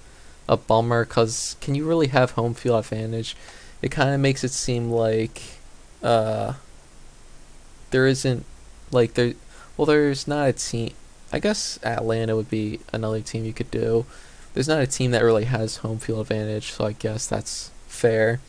a 0.48 0.58
bummer 0.58 1.06
because 1.06 1.58
can 1.62 1.76
you 1.76 1.86
really 1.86 2.08
have 2.08 2.32
home 2.32 2.54
field 2.54 2.80
advantage? 2.80 3.36
It 3.82 3.92
kind 3.92 4.16
of 4.16 4.22
makes 4.22 4.44
it 4.44 4.52
seem 4.52 4.90
like 4.90 5.42
uh, 6.02 6.54
there 7.92 8.08
isn't 8.08 8.46
like 8.92 9.14
there. 9.16 9.34
Well, 9.76 9.86
there's 9.86 10.28
not 10.28 10.48
a 10.48 10.54
team. 10.54 10.94
I 11.32 11.40
guess 11.40 11.80
Atlanta 11.84 12.36
would 12.36 12.50
be 12.50 12.80
another 12.92 13.22
team 13.22 13.46
you 13.46 13.54
could 13.54 13.72
do. 13.72 14.06
There's 14.54 14.68
not 14.68 14.82
a 14.82 14.88
team 14.88 15.12
that 15.12 15.24
really 15.24 15.46
has 15.46 15.78
home 15.78 16.00
field 16.00 16.22
advantage, 16.22 16.72
so 16.72 16.86
I 16.86 16.92
guess 16.92 17.28
that's 17.28 17.72
fair. 17.88 18.42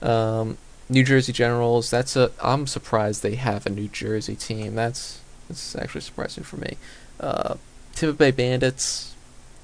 Um, 0.00 0.56
New 0.88 1.04
Jersey 1.04 1.32
Generals. 1.32 1.90
That's 1.90 2.16
a. 2.16 2.30
I'm 2.42 2.66
surprised 2.66 3.22
they 3.22 3.34
have 3.34 3.66
a 3.66 3.70
New 3.70 3.88
Jersey 3.88 4.34
team. 4.34 4.74
That's 4.74 5.20
that's 5.48 5.76
actually 5.76 6.00
surprising 6.00 6.44
for 6.44 6.56
me. 6.56 6.76
Uh, 7.20 7.56
Tampa 7.94 8.16
Bay 8.16 8.30
Bandits. 8.30 9.14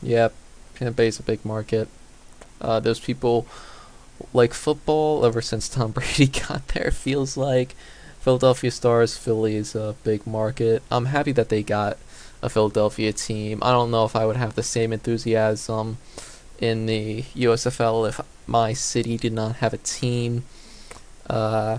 Yep, 0.03 0.35
Tampa 0.75 0.95
Bay's 0.95 1.19
a 1.19 1.23
big 1.23 1.45
market. 1.45 1.89
Uh, 2.61 2.81
those 2.81 3.01
people 3.01 3.47
like 4.33 4.53
football 4.53 5.25
ever 5.25 5.41
since 5.41 5.69
Tom 5.69 5.91
Brady 5.93 6.27
got 6.27 6.69
there. 6.69 6.91
Feels 6.91 7.37
like 7.37 7.75
Philadelphia 8.21 8.71
Stars, 8.71 9.17
Philly 9.17 9.57
is 9.57 9.75
a 9.75 9.97
big 10.05 10.27
market. 10.27 10.83
I'm 10.91 11.07
happy 11.07 11.33
that 11.33 11.49
they 11.49 11.63
got 11.63 11.99
a 12.45 12.51
Philadelphia 12.51 13.13
team. 13.13 13.59
I 13.63 13.73
don't 13.73 13.91
know 13.91 14.05
if 14.05 14.15
I 14.15 14.27
would 14.27 14.37
have 14.37 14.55
the 14.55 14.63
same 14.63 14.93
enthusiasm 14.93 15.97
in 16.59 16.87
the 16.87 17.23
USFL 17.35 18.09
if 18.09 18.21
my 18.47 18.75
city 18.75 19.17
did 19.17 19.33
not 19.33 19.57
have 19.57 19.73
a 19.73 19.79
team. 19.79 20.45
Uh, 21.29 21.79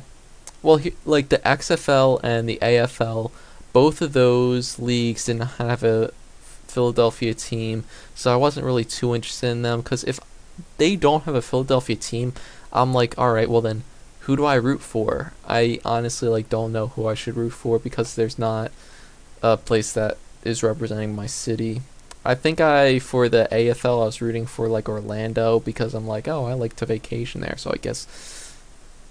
well, 0.63 0.77
he, 0.77 0.93
like 1.05 1.29
the 1.29 1.37
XFL 1.37 2.19
and 2.23 2.49
the 2.49 2.57
AFL, 2.61 3.31
both 3.73 4.01
of 4.01 4.13
those 4.13 4.79
leagues 4.79 5.25
didn't 5.25 5.59
have 5.59 5.83
a 5.83 6.11
Philadelphia 6.67 7.35
team, 7.35 7.83
so 8.15 8.33
I 8.33 8.35
wasn't 8.35 8.65
really 8.65 8.83
too 8.83 9.13
interested 9.13 9.49
in 9.51 9.61
them. 9.61 9.81
Because 9.81 10.03
if 10.03 10.19
they 10.77 10.95
don't 10.95 11.25
have 11.25 11.35
a 11.35 11.43
Philadelphia 11.43 11.95
team, 11.95 12.33
I'm 12.73 12.91
like, 12.91 13.17
all 13.19 13.31
right, 13.31 13.49
well 13.49 13.61
then, 13.61 13.83
who 14.21 14.35
do 14.35 14.45
I 14.45 14.55
root 14.55 14.81
for? 14.81 15.33
I 15.47 15.79
honestly 15.85 16.27
like 16.27 16.49
don't 16.49 16.73
know 16.73 16.87
who 16.87 17.05
I 17.05 17.13
should 17.13 17.37
root 17.37 17.51
for 17.51 17.77
because 17.77 18.15
there's 18.15 18.39
not 18.39 18.71
a 19.43 19.57
place 19.57 19.93
that 19.93 20.17
is 20.45 20.63
representing 20.63 21.15
my 21.15 21.25
city. 21.25 21.81
I 22.23 22.35
think 22.35 22.61
I 22.61 22.99
for 22.99 23.29
the 23.29 23.47
AFL 23.51 24.01
I 24.01 24.05
was 24.05 24.21
rooting 24.21 24.45
for 24.45 24.67
like 24.67 24.87
Orlando 24.87 25.59
because 25.59 25.93
I'm 25.93 26.07
like, 26.07 26.27
oh, 26.27 26.45
I 26.45 26.53
like 26.53 26.75
to 26.77 26.85
vacation 26.85 27.41
there, 27.41 27.57
so 27.57 27.71
I 27.73 27.77
guess 27.77 28.07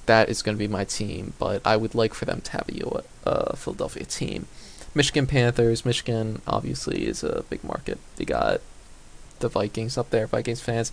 that 0.06 0.28
is 0.28 0.42
going 0.42 0.56
to 0.56 0.58
be 0.58 0.68
my 0.68 0.84
team. 0.84 1.34
But 1.38 1.62
I 1.64 1.76
would 1.76 1.94
like 1.94 2.14
for 2.14 2.24
them 2.24 2.40
to 2.40 2.52
have 2.52 2.68
a 2.68 3.02
uh, 3.28 3.56
Philadelphia 3.56 4.04
team. 4.04 4.46
Michigan 4.94 5.26
Panthers. 5.26 5.84
Michigan 5.84 6.40
obviously 6.46 7.06
is 7.06 7.22
a 7.22 7.44
big 7.50 7.62
market. 7.64 7.98
They 8.16 8.24
got 8.24 8.60
the 9.40 9.48
Vikings 9.48 9.98
up 9.98 10.10
there, 10.10 10.26
Vikings 10.26 10.60
fans. 10.60 10.92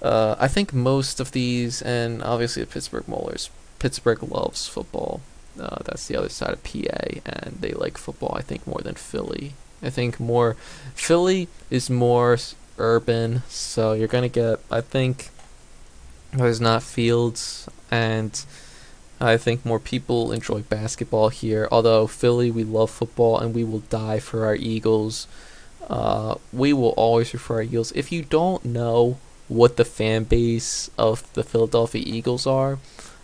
Uh, 0.00 0.36
I 0.38 0.46
think 0.48 0.72
most 0.72 1.18
of 1.18 1.32
these, 1.32 1.82
and 1.82 2.22
obviously 2.22 2.62
the 2.62 2.70
Pittsburgh 2.70 3.06
Maulers. 3.06 3.50
Pittsburgh 3.78 4.22
loves 4.22 4.68
football. 4.68 5.20
Uh, 5.60 5.78
that's 5.84 6.06
the 6.06 6.16
other 6.16 6.28
side 6.28 6.52
of 6.52 6.62
PA, 6.62 7.20
and 7.26 7.58
they 7.60 7.72
like 7.72 7.98
football. 7.98 8.34
I 8.36 8.42
think 8.42 8.66
more 8.66 8.80
than 8.80 8.94
Philly. 8.94 9.54
I 9.82 9.90
think 9.90 10.18
more 10.18 10.56
Philly 10.94 11.48
is 11.70 11.88
more 11.88 12.38
urban, 12.78 13.42
so 13.48 13.92
you're 13.92 14.08
gonna 14.08 14.28
get. 14.28 14.60
I 14.70 14.80
think 14.80 15.30
there's 16.32 16.60
not 16.60 16.82
fields, 16.82 17.68
and 17.90 18.44
I 19.20 19.36
think 19.36 19.64
more 19.64 19.80
people 19.80 20.32
enjoy 20.32 20.60
basketball 20.62 21.30
here. 21.30 21.68
Although 21.70 22.06
Philly, 22.06 22.50
we 22.50 22.64
love 22.64 22.90
football, 22.90 23.38
and 23.38 23.54
we 23.54 23.64
will 23.64 23.80
die 23.80 24.20
for 24.20 24.44
our 24.44 24.54
Eagles. 24.54 25.26
Uh, 25.88 26.36
we 26.52 26.72
will 26.72 26.94
always 26.96 27.30
for 27.30 27.56
our 27.56 27.62
Eagles. 27.62 27.92
If 27.92 28.12
you 28.12 28.22
don't 28.22 28.64
know 28.64 29.18
what 29.48 29.76
the 29.76 29.84
fan 29.84 30.24
base 30.24 30.90
of 30.98 31.30
the 31.32 31.42
Philadelphia 31.42 32.02
Eagles 32.04 32.46
are, 32.46 32.78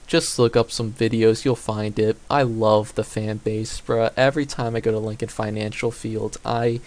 just 0.06 0.38
look 0.38 0.56
up 0.56 0.70
some 0.70 0.92
videos, 0.92 1.44
you'll 1.44 1.56
find 1.56 1.98
it. 1.98 2.16
I 2.30 2.42
love 2.42 2.94
the 2.94 3.04
fan 3.04 3.38
base, 3.38 3.80
bruh. 3.80 4.12
Every 4.16 4.46
time 4.46 4.76
I 4.76 4.80
go 4.80 4.92
to 4.92 4.98
Lincoln 4.98 5.28
Financial 5.28 5.90
Field, 5.90 6.36
I 6.44 6.80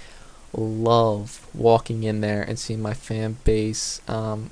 love 0.54 1.48
walking 1.54 2.04
in 2.04 2.22
there 2.22 2.42
and 2.42 2.58
seeing 2.58 2.82
my 2.82 2.94
fan 2.94 3.38
base. 3.44 4.02
Um, 4.08 4.52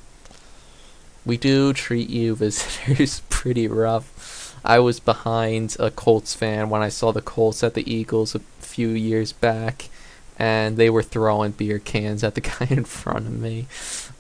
we 1.26 1.38
do 1.38 1.74
treat 1.74 2.10
you 2.10 2.36
visitors 2.36 3.22
pretty 3.30 3.68
rough. 3.68 4.56
I 4.64 4.80
was 4.80 5.00
behind 5.00 5.78
a 5.80 5.92
Colts 5.92 6.34
fan 6.34 6.70
when 6.70 6.82
I 6.82 6.90
saw 6.90 7.12
the 7.12 7.22
Colts 7.22 7.64
at 7.64 7.76
the 7.76 7.92
Eagles 7.92 8.34
a 8.34 8.40
few 8.60 8.90
years 8.90 9.32
back, 9.32 9.90
and 10.40 10.76
they 10.76 10.90
were 10.90 11.04
throwing 11.04 11.52
beer 11.52 11.78
cans 11.80 12.24
at 12.24 12.36
the 12.36 12.42
guy 12.42 12.68
in 12.70 12.86
front 12.86 13.28
of 13.28 13.40
me. 13.40 13.68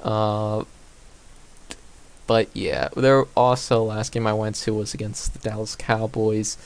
Uh, 0.03 0.65
but 2.27 2.47
yeah, 2.53 2.89
there 2.95 3.25
also 3.35 3.83
last 3.83 4.11
game 4.11 4.27
I 4.27 4.33
went 4.33 4.55
to 4.57 4.73
was 4.73 4.93
against 4.93 5.33
the 5.33 5.49
Dallas 5.49 5.75
Cowboys. 5.75 6.57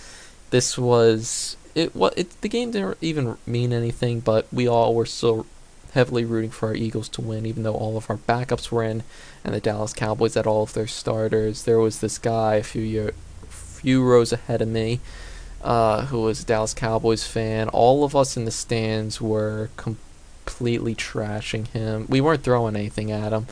This 0.49 0.77
was 0.77 1.57
it. 1.75 1.95
What 1.95 2.17
it, 2.17 2.41
the 2.41 2.49
game 2.49 2.71
didn't 2.71 2.97
even 3.01 3.37
mean 3.45 3.73
anything, 3.73 4.21
but 4.21 4.47
we 4.51 4.67
all 4.67 4.95
were 4.95 5.05
so 5.05 5.45
heavily 5.93 6.23
rooting 6.23 6.51
for 6.51 6.69
our 6.69 6.75
Eagles 6.75 7.09
to 7.09 7.21
win, 7.21 7.45
even 7.45 7.63
though 7.63 7.75
all 7.75 7.97
of 7.97 8.09
our 8.09 8.17
backups 8.17 8.71
were 8.71 8.83
in, 8.83 9.03
and 9.43 9.53
the 9.53 9.59
Dallas 9.59 9.93
Cowboys 9.93 10.35
had 10.35 10.47
all 10.47 10.63
of 10.63 10.73
their 10.73 10.87
starters. 10.87 11.63
There 11.63 11.79
was 11.79 11.99
this 11.99 12.17
guy 12.17 12.55
a 12.55 12.63
few 12.63 12.81
year, 12.81 13.13
few 13.49 14.03
rows 14.03 14.31
ahead 14.31 14.61
of 14.61 14.67
me, 14.67 14.99
uh, 15.61 16.05
who 16.05 16.21
was 16.21 16.41
a 16.41 16.45
Dallas 16.45 16.73
Cowboys 16.73 17.25
fan. 17.25 17.69
All 17.69 18.03
of 18.03 18.15
us 18.15 18.37
in 18.37 18.45
the 18.45 18.51
stands 18.51 19.19
were 19.19 19.69
completely 19.75 20.95
trashing 20.95 21.67
him. 21.67 22.05
We 22.07 22.21
weren't 22.21 22.43
throwing 22.43 22.75
anything 22.75 23.11
at 23.11 23.33
him 23.33 23.47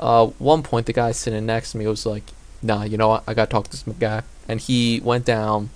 uh, 0.00 0.26
one 0.38 0.62
point 0.62 0.86
the 0.86 0.92
guy 0.92 1.12
sitting 1.12 1.46
next 1.46 1.72
to 1.72 1.78
me 1.78 1.86
was 1.86 2.06
like, 2.06 2.24
"Nah, 2.62 2.84
you 2.84 2.96
know 2.96 3.08
what? 3.08 3.24
I 3.26 3.34
gotta 3.34 3.50
talk 3.50 3.64
to 3.64 3.70
this 3.70 3.82
guy." 3.98 4.22
And 4.48 4.60
he 4.60 5.00
went 5.04 5.24
down 5.24 5.70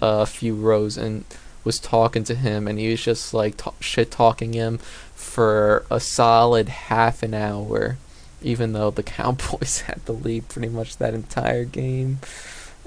a 0.00 0.26
few 0.26 0.54
rows 0.54 0.96
and 0.96 1.24
was 1.64 1.78
talking 1.78 2.24
to 2.24 2.34
him, 2.34 2.68
and 2.68 2.78
he 2.78 2.90
was 2.90 3.02
just 3.02 3.34
like 3.34 3.56
t- 3.56 3.70
shit 3.80 4.10
talking 4.10 4.52
him 4.52 4.78
for 5.14 5.84
a 5.90 6.00
solid 6.00 6.68
half 6.68 7.22
an 7.22 7.34
hour, 7.34 7.98
even 8.42 8.72
though 8.72 8.90
the 8.90 9.02
Cowboys 9.16 9.82
had 9.82 10.04
the 10.06 10.12
lead 10.12 10.48
pretty 10.48 10.68
much 10.68 10.96
that 10.98 11.14
entire 11.14 11.64
game. 11.64 12.20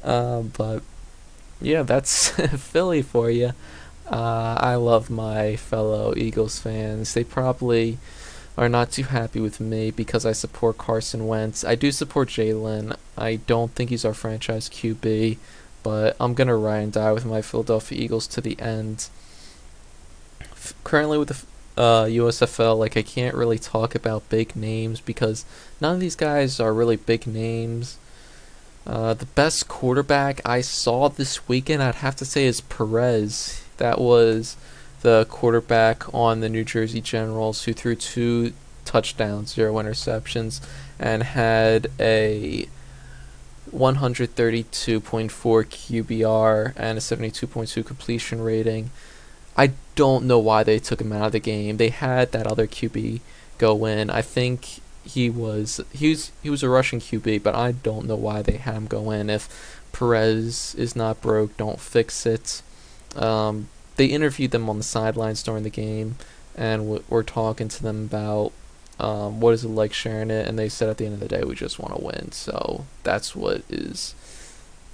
Uh, 0.03 0.41
but 0.41 0.81
yeah, 1.61 1.83
that's 1.83 2.29
Philly 2.57 3.01
for 3.01 3.29
you. 3.29 3.51
Uh, 4.09 4.57
I 4.59 4.75
love 4.75 5.09
my 5.09 5.55
fellow 5.55 6.13
Eagles 6.17 6.57
fans. 6.57 7.13
They 7.13 7.23
probably 7.23 7.99
are 8.59 8.67
not 8.67 8.91
too 8.91 9.03
happy 9.03 9.39
with 9.39 9.61
me 9.61 9.89
because 9.89 10.25
I 10.25 10.33
support 10.33 10.77
Carson 10.77 11.27
Wentz. 11.27 11.63
I 11.63 11.75
do 11.75 11.93
support 11.93 12.27
Jalen. 12.27 12.93
I 13.17 13.37
don't 13.37 13.71
think 13.71 13.89
he's 13.89 14.03
our 14.03 14.13
franchise 14.13 14.67
QB, 14.67 15.37
but 15.81 16.17
I'm 16.19 16.33
gonna 16.33 16.57
ride 16.57 16.79
and 16.79 16.91
die 16.91 17.13
with 17.13 17.25
my 17.25 17.41
Philadelphia 17.41 17.97
Eagles 17.97 18.27
to 18.27 18.41
the 18.41 18.59
end. 18.59 19.07
F- 20.41 20.73
currently 20.83 21.17
with 21.17 21.29
the 21.29 21.81
uh, 21.81 22.03
USFL, 22.03 22.77
like 22.77 22.97
I 22.97 23.01
can't 23.01 23.33
really 23.33 23.57
talk 23.57 23.95
about 23.95 24.27
big 24.27 24.57
names 24.57 24.99
because 24.99 25.45
none 25.79 25.93
of 25.93 26.01
these 26.01 26.17
guys 26.17 26.59
are 26.59 26.73
really 26.73 26.97
big 26.97 27.25
names. 27.25 27.97
Uh, 28.85 29.13
the 29.13 29.25
best 29.25 29.69
quarterback 29.69 30.41
I 30.45 30.59
saw 30.59 31.07
this 31.07 31.47
weekend, 31.47 31.81
I'd 31.81 31.95
have 31.95 32.17
to 32.17 32.25
say, 32.25 32.45
is 32.45 32.59
Perez. 32.59 33.63
That 33.77 34.01
was 34.01 34.57
the 35.01 35.25
quarterback 35.29 36.13
on 36.13 36.39
the 36.41 36.49
New 36.49 36.63
Jersey 36.63 37.01
Generals 37.01 37.63
who 37.63 37.73
threw 37.73 37.95
two 37.95 38.53
touchdowns, 38.85 39.53
zero 39.53 39.73
interceptions, 39.75 40.61
and 40.99 41.23
had 41.23 41.87
a 41.99 42.67
132.4 43.71 45.29
QBR 45.29 46.73
and 46.75 46.97
a 46.97 47.01
72.2 47.01 47.85
completion 47.85 48.41
rating. 48.41 48.89
I 49.55 49.71
don't 49.95 50.25
know 50.25 50.39
why 50.39 50.63
they 50.63 50.79
took 50.79 51.01
him 51.01 51.13
out 51.13 51.27
of 51.27 51.31
the 51.33 51.39
game. 51.39 51.77
They 51.77 51.89
had 51.89 52.31
that 52.31 52.47
other 52.47 52.67
QB 52.67 53.21
go 53.57 53.85
in. 53.85 54.09
I 54.09 54.21
think 54.21 54.81
he 55.03 55.29
was 55.29 55.81
he 55.91 56.09
was 56.09 56.31
he 56.41 56.49
was 56.49 56.63
a 56.63 56.69
Russian 56.69 56.99
QB, 56.99 57.43
but 57.43 57.55
I 57.55 57.71
don't 57.71 58.07
know 58.07 58.15
why 58.15 58.41
they 58.41 58.57
had 58.57 58.75
him 58.75 58.87
go 58.87 59.11
in. 59.11 59.29
If 59.29 59.81
Perez 59.91 60.75
is 60.75 60.95
not 60.95 61.21
broke, 61.21 61.57
don't 61.57 61.79
fix 61.79 62.25
it. 62.25 62.61
Um, 63.15 63.69
they 63.99 64.05
interviewed 64.05 64.51
them 64.51 64.69
on 64.69 64.77
the 64.77 64.83
sidelines 64.83 65.43
during 65.43 65.63
the 65.63 65.69
game, 65.69 66.15
and 66.55 66.83
w- 66.83 67.03
were 67.09 67.21
talking 67.21 67.67
to 67.67 67.83
them 67.83 68.05
about 68.05 68.53
um, 68.97 69.41
what 69.41 69.53
is 69.53 69.65
it 69.65 69.67
like 69.67 69.91
sharing 69.91 70.31
it. 70.31 70.47
And 70.47 70.57
they 70.57 70.69
said 70.69 70.87
at 70.87 70.97
the 70.97 71.05
end 71.05 71.15
of 71.15 71.19
the 71.19 71.27
day, 71.27 71.43
we 71.43 71.53
just 71.53 71.79
want 71.79 71.93
to 71.93 72.01
win. 72.01 72.31
So 72.31 72.85
that's 73.03 73.35
what 73.35 73.61
is 73.67 74.15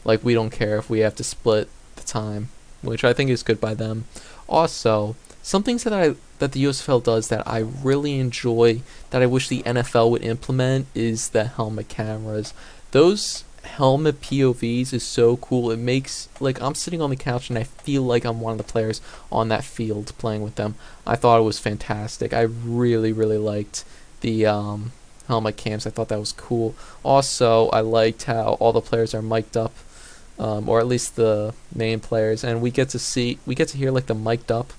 like. 0.04 0.24
We 0.24 0.34
don't 0.34 0.50
care 0.50 0.80
if 0.80 0.89
we 0.89 1.02
have 1.02 1.15
to 1.18 1.24
split 1.24 1.70
the 1.98 2.02
time, 2.04 2.50
which 2.82 3.04
I 3.04 3.13
think 3.13 3.30
is 3.30 3.44
good 3.44 3.62
by 3.62 3.76
them. 3.76 4.06
Also, 4.50 5.15
some 5.44 5.62
things 5.62 5.84
that 5.84 5.94
I 5.94 6.15
that 6.39 6.54
the 6.54 6.63
USFL 6.63 7.04
does 7.04 7.28
that 7.28 7.48
I 7.48 7.60
really 7.60 8.20
enjoy 8.20 8.82
that 9.12 9.22
I 9.22 9.28
wish 9.28 9.48
the 9.48 9.62
NFL 9.63 10.10
would 10.10 10.24
implement 10.24 10.88
is 10.96 11.30
the 11.30 11.44
helmet 11.44 11.89
cameras. 11.89 12.56
Those 12.89 13.44
helmet 13.65 14.21
POVs 14.21 14.93
is 14.93 15.04
so 15.04 15.38
cool. 15.38 15.71
It 15.71 15.80
makes 15.80 16.30
like 16.39 16.62
I'm 16.62 16.75
sitting 16.75 17.01
on 17.01 17.10
the 17.10 17.15
couch 17.15 17.49
and 17.49 17.60
I 17.60 17.63
feel 17.63 18.04
like 18.04 18.25
I'm 18.25 18.39
one 18.39 18.54
of 18.54 18.58
the 18.58 18.63
players 18.63 19.01
on 19.32 19.49
that 19.49 19.63
field 19.63 20.13
playing 20.17 20.41
with 20.41 20.56
them. 20.56 20.75
I 21.06 21.15
thought 21.15 21.39
it 21.39 21.43
was 21.43 21.60
fantastic. 21.60 22.34
I 22.34 22.41
really 22.41 23.12
really 23.12 23.38
liked 23.38 23.84
the 24.21 24.45
um, 24.45 24.91
helmet 25.28 25.58
cams. 25.58 25.86
I 25.86 25.89
thought 25.89 26.10
that 26.10 26.19
was 26.19 26.32
cool. 26.32 26.75
Also, 27.04 27.69
I 27.69 27.82
liked 27.82 28.23
how 28.23 28.54
all 28.60 28.73
the 28.73 28.82
players 28.82 29.13
are 29.13 29.21
mic'd 29.21 29.58
up, 29.58 29.73
um, 30.39 30.69
or 30.69 30.80
at 30.80 30.88
least 30.88 31.15
the 31.15 31.54
main 31.73 31.99
players, 31.99 32.43
and 32.43 32.62
we 32.62 32.71
get 32.71 32.89
to 32.89 32.99
see 32.99 33.39
we 33.45 33.56
get 33.56 33.67
to 33.69 33.78
hear 33.78 33.91
like 33.91 34.06
the 34.06 34.15
mic'd 34.15 34.51
up 34.51 34.73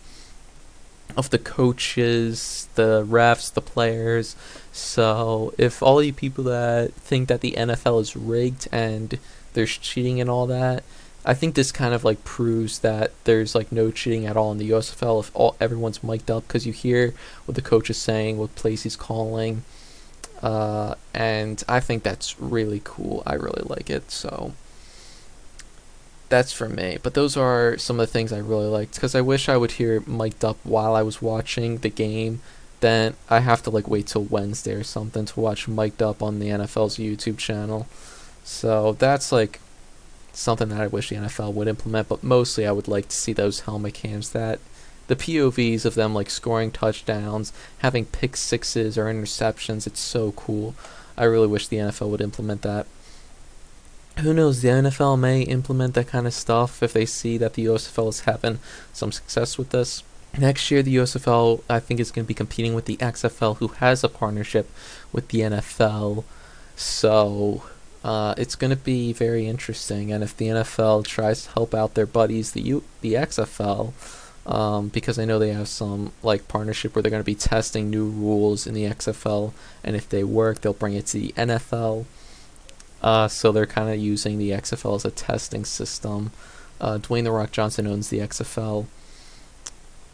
of 1.16 1.30
the 1.30 1.38
coaches, 1.38 2.68
the 2.74 3.04
refs, 3.04 3.52
the 3.52 3.60
players. 3.60 4.36
So 4.72 5.54
if 5.58 5.82
all 5.82 6.02
you 6.02 6.12
people 6.12 6.44
that 6.44 6.92
think 6.94 7.28
that 7.28 7.40
the 7.40 7.52
NFL 7.52 8.00
is 8.00 8.16
rigged 8.16 8.68
and 8.72 9.18
there's 9.54 9.76
cheating 9.78 10.20
and 10.20 10.28
all 10.28 10.46
that, 10.46 10.84
I 11.24 11.34
think 11.34 11.54
this 11.54 11.72
kind 11.72 11.92
of 11.92 12.04
like 12.04 12.22
proves 12.24 12.78
that 12.80 13.12
there's 13.24 13.54
like 13.54 13.72
no 13.72 13.90
cheating 13.90 14.26
at 14.26 14.36
all 14.36 14.52
in 14.52 14.58
the 14.58 14.70
USFL 14.70 15.20
if 15.20 15.30
all 15.34 15.56
everyone's 15.60 16.04
mic'd 16.04 16.30
up 16.30 16.46
because 16.46 16.66
you 16.66 16.72
hear 16.72 17.14
what 17.46 17.56
the 17.56 17.62
coach 17.62 17.90
is 17.90 17.96
saying, 17.98 18.38
what 18.38 18.54
plays 18.54 18.84
he's 18.84 18.94
calling, 18.94 19.64
uh, 20.40 20.94
and 21.12 21.64
I 21.68 21.80
think 21.80 22.02
that's 22.02 22.40
really 22.40 22.80
cool. 22.84 23.22
I 23.26 23.34
really 23.34 23.64
like 23.64 23.90
it. 23.90 24.10
So 24.10 24.52
that's 26.28 26.52
for 26.52 26.68
me. 26.68 26.98
But 27.02 27.14
those 27.14 27.36
are 27.36 27.78
some 27.78 28.00
of 28.00 28.06
the 28.06 28.12
things 28.12 28.32
I 28.32 28.38
really 28.38 28.66
liked 28.66 28.94
because 28.94 29.14
I 29.14 29.20
wish 29.20 29.48
I 29.48 29.56
would 29.56 29.72
hear 29.72 30.02
mic'd 30.06 30.44
up 30.44 30.58
while 30.64 30.94
I 30.94 31.02
was 31.02 31.22
watching 31.22 31.78
the 31.78 31.90
game. 31.90 32.40
Then 32.80 33.14
I 33.30 33.40
have 33.40 33.62
to 33.62 33.70
like 33.70 33.88
wait 33.88 34.08
till 34.08 34.24
Wednesday 34.24 34.74
or 34.74 34.84
something 34.84 35.24
to 35.24 35.40
watch 35.40 35.68
mic'd 35.68 36.02
up 36.02 36.22
on 36.22 36.38
the 36.38 36.48
NFL's 36.48 36.98
YouTube 36.98 37.38
channel. 37.38 37.86
So 38.44 38.92
that's 38.94 39.32
like 39.32 39.60
something 40.32 40.68
that 40.68 40.80
I 40.80 40.86
wish 40.86 41.08
the 41.08 41.16
NFL 41.16 41.54
would 41.54 41.68
implement. 41.68 42.08
But 42.08 42.22
mostly 42.22 42.66
I 42.66 42.72
would 42.72 42.88
like 42.88 43.08
to 43.08 43.16
see 43.16 43.32
those 43.32 43.60
helmet 43.60 43.94
cams 43.94 44.30
that 44.30 44.58
the 45.08 45.16
POVs 45.16 45.84
of 45.84 45.94
them 45.94 46.14
like 46.14 46.30
scoring 46.30 46.70
touchdowns, 46.70 47.52
having 47.78 48.06
pick 48.06 48.36
sixes 48.36 48.98
or 48.98 49.04
interceptions. 49.04 49.86
It's 49.86 50.00
so 50.00 50.32
cool. 50.32 50.74
I 51.16 51.24
really 51.24 51.46
wish 51.46 51.68
the 51.68 51.76
NFL 51.76 52.10
would 52.10 52.20
implement 52.20 52.62
that 52.62 52.86
who 54.18 54.32
knows, 54.32 54.62
the 54.62 54.68
NFL 54.68 55.18
may 55.18 55.42
implement 55.42 55.94
that 55.94 56.08
kind 56.08 56.26
of 56.26 56.34
stuff 56.34 56.82
if 56.82 56.92
they 56.92 57.06
see 57.06 57.36
that 57.38 57.54
the 57.54 57.66
USFL 57.66 58.08
is 58.08 58.20
having 58.20 58.58
some 58.92 59.12
success 59.12 59.58
with 59.58 59.70
this. 59.70 60.02
next 60.38 60.70
year 60.70 60.82
the 60.82 60.96
USFL 60.96 61.62
I 61.68 61.80
think 61.80 62.00
is 62.00 62.10
going 62.10 62.24
to 62.24 62.28
be 62.28 62.34
competing 62.34 62.74
with 62.74 62.86
the 62.86 62.96
XFL, 62.98 63.56
who 63.58 63.68
has 63.68 64.04
a 64.04 64.08
partnership 64.08 64.70
with 65.12 65.28
the 65.28 65.40
NFL. 65.40 66.24
So 66.76 67.62
uh, 68.04 68.34
it's 68.36 68.54
going 68.54 68.70
to 68.70 68.76
be 68.76 69.12
very 69.12 69.46
interesting. 69.46 70.12
And 70.12 70.22
if 70.22 70.36
the 70.36 70.46
NFL 70.48 71.06
tries 71.06 71.44
to 71.44 71.50
help 71.52 71.74
out 71.74 71.94
their 71.94 72.06
buddies, 72.06 72.52
the 72.52 72.60
U- 72.62 72.84
the 73.00 73.14
XFL, 73.14 73.92
um, 74.46 74.88
because 74.88 75.18
I 75.18 75.24
know 75.24 75.38
they 75.38 75.52
have 75.52 75.68
some 75.68 76.12
like 76.22 76.46
partnership 76.48 76.94
where 76.94 77.02
they're 77.02 77.10
going 77.10 77.22
to 77.22 77.24
be 77.24 77.34
testing 77.34 77.90
new 77.90 78.06
rules 78.08 78.66
in 78.66 78.74
the 78.74 78.84
XFL, 78.84 79.52
and 79.82 79.96
if 79.96 80.08
they 80.08 80.22
work, 80.22 80.60
they'll 80.60 80.72
bring 80.72 80.94
it 80.94 81.06
to 81.06 81.18
the 81.18 81.32
NFL. 81.36 82.04
Uh, 83.02 83.28
so 83.28 83.52
they're 83.52 83.66
kind 83.66 83.90
of 83.90 83.98
using 83.98 84.38
the 84.38 84.50
XFL 84.50 84.96
as 84.96 85.04
a 85.04 85.10
testing 85.10 85.64
system. 85.64 86.32
Uh, 86.80 86.98
Dwayne 86.98 87.24
the 87.24 87.32
Rock 87.32 87.52
Johnson 87.52 87.86
owns 87.86 88.08
the 88.08 88.18
XFL. 88.18 88.86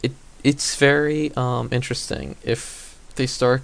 It 0.01 0.11
it's 0.43 0.75
very 0.75 1.31
um, 1.35 1.69
interesting 1.71 2.35
if 2.43 2.97
they 3.15 3.25
start, 3.25 3.63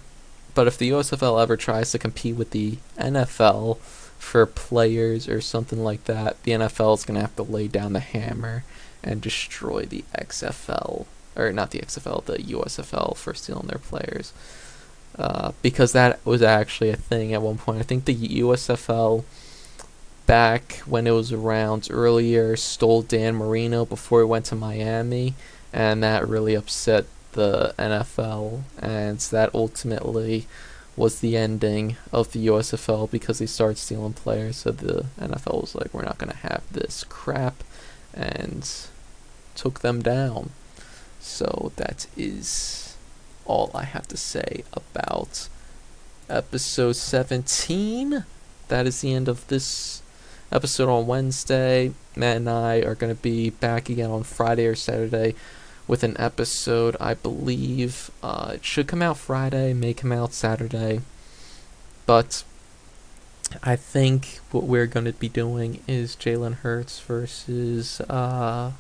but 0.54 0.68
if 0.68 0.78
the 0.78 0.92
USFL 0.92 1.42
ever 1.42 1.58
tries 1.58 1.92
to 1.92 2.00
compete 2.00 2.36
with 2.36 2.52
the 2.52 2.78
NFL 2.98 3.78
for 4.18 4.46
players 4.46 5.28
or 5.30 5.42
something 5.42 5.84
like 5.84 6.06
that, 6.06 6.42
the 6.44 6.52
NFL 6.52 6.96
is 6.96 7.06
gonna 7.06 7.22
have 7.22 7.36
to 7.36 7.44
lay 7.44 7.68
down 7.68 7.94
the 7.94 8.00
hammer 8.00 8.64
and 9.04 9.22
destroy 9.22 9.84
the 9.86 10.04
XFL 10.18 11.06
or 11.36 11.52
not 11.54 11.72
the 11.72 11.80
XFL, 11.80 12.26
the 12.26 12.38
USFL 12.38 13.16
for 13.16 13.34
stealing 13.34 13.68
their 13.68 13.80
players. 13.80 14.34
Uh, 15.18 15.52
because 15.62 15.92
that 15.92 16.24
was 16.26 16.42
actually 16.42 16.90
a 16.90 16.96
thing 16.96 17.34
at 17.34 17.42
one 17.42 17.58
point. 17.58 17.80
I 17.80 17.84
think 17.84 18.06
the 18.06 18.16
USFL 18.16 19.26
back 20.26 20.74
when 20.86 21.08
it 21.08 21.12
was 21.12 21.34
around 21.34 21.88
earlier 21.90 22.56
stole 22.56 23.02
Dan 23.02 23.36
Marino 23.36 23.84
before 23.84 24.22
he 24.22 24.26
went 24.26 24.46
to 24.46 24.56
Miami, 24.56 25.34
and 25.74 26.04
that 26.04 26.28
really 26.28 26.54
upset 26.54 27.06
the 27.34 27.74
NFL, 27.78 28.62
and 28.80 29.20
that 29.20 29.54
ultimately 29.54 30.48
was 30.96 31.20
the 31.20 31.36
ending 31.36 31.96
of 32.12 32.32
the 32.32 32.48
USFL 32.48 33.10
because 33.10 33.40
they 33.40 33.46
started 33.46 33.78
stealing 33.78 34.14
players. 34.14 34.58
So 34.58 34.72
the 34.72 35.06
NFL 35.20 35.62
was 35.62 35.76
like, 35.76 35.94
we're 35.94 36.04
not 36.04 36.18
going 36.18 36.32
to 36.32 36.38
have 36.38 36.64
this 36.72 37.04
crap, 37.06 37.64
and 38.14 38.70
took 39.56 39.80
them 39.80 40.02
down. 40.02 40.52
So 41.20 41.72
that 41.76 42.08
is 42.16 42.89
all 43.50 43.72
I 43.74 43.84
have 43.84 44.08
to 44.10 44.18
say 44.18 44.64
about 44.74 45.50
episode 46.30 46.96
17. 46.96 48.24
That 48.68 48.86
is 48.86 49.02
the 49.02 49.12
end 49.12 49.28
of 49.28 49.48
this 49.48 50.04
episode 50.52 50.88
on 50.88 51.08
Wednesday. 51.08 51.94
Matt 52.16 52.38
and 52.38 52.50
I 52.50 52.82
are 52.82 52.94
going 52.94 53.14
to 53.14 53.22
be 53.22 53.50
back 53.50 53.90
again 53.90 54.12
on 54.12 54.22
Friday 54.22 54.68
or 54.68 54.76
Saturday 54.76 55.34
with 55.88 56.04
an 56.04 56.16
episode. 56.20 56.96
I 57.00 57.16
believe 57.16 58.12
uh, 58.22 58.52
it 58.56 58.64
should 58.64 58.88
come 58.88 59.02
out 59.02 59.18
Friday, 59.18 59.74
may 59.74 59.96
come 59.96 60.12
out 60.12 60.32
Saturday. 60.32 61.02
But 62.06 62.44
I 63.64 63.76
think 63.76 64.42
what 64.52 64.66
we're 64.66 64.86
going 64.86 65.08
to 65.08 65.14
be 65.14 65.30
doing 65.30 65.82
is 65.88 66.16
Jalen 66.16 66.58
Hurts 66.58 67.00
versus 67.00 68.00
uh, 68.02 68.74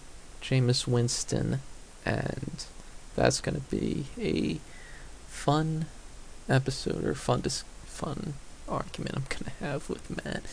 Jameis 0.43 0.85
Winston. 0.85 1.61
And 2.05 2.65
that's 3.19 3.41
going 3.41 3.55
to 3.55 3.75
be 3.75 4.05
a 4.17 4.59
fun 5.27 5.85
episode 6.47 7.03
or 7.03 7.13
fun 7.13 7.41
dis- 7.41 7.65
fun 7.85 8.35
argument 8.67 9.15
I'm 9.15 9.25
going 9.27 9.51
to 9.51 9.65
have 9.65 9.89
with 9.89 10.23
Matt. 10.23 10.43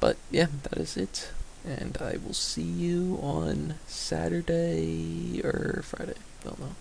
But 0.00 0.16
yeah, 0.30 0.46
that 0.62 0.78
is 0.78 0.96
it. 0.96 1.30
And 1.64 1.98
I 2.00 2.16
will 2.24 2.32
see 2.32 2.62
you 2.62 3.18
on 3.22 3.74
Saturday 3.86 5.40
or 5.44 5.82
Friday. 5.84 6.14
I 6.40 6.48
Don't 6.48 6.60
know. 6.60 6.74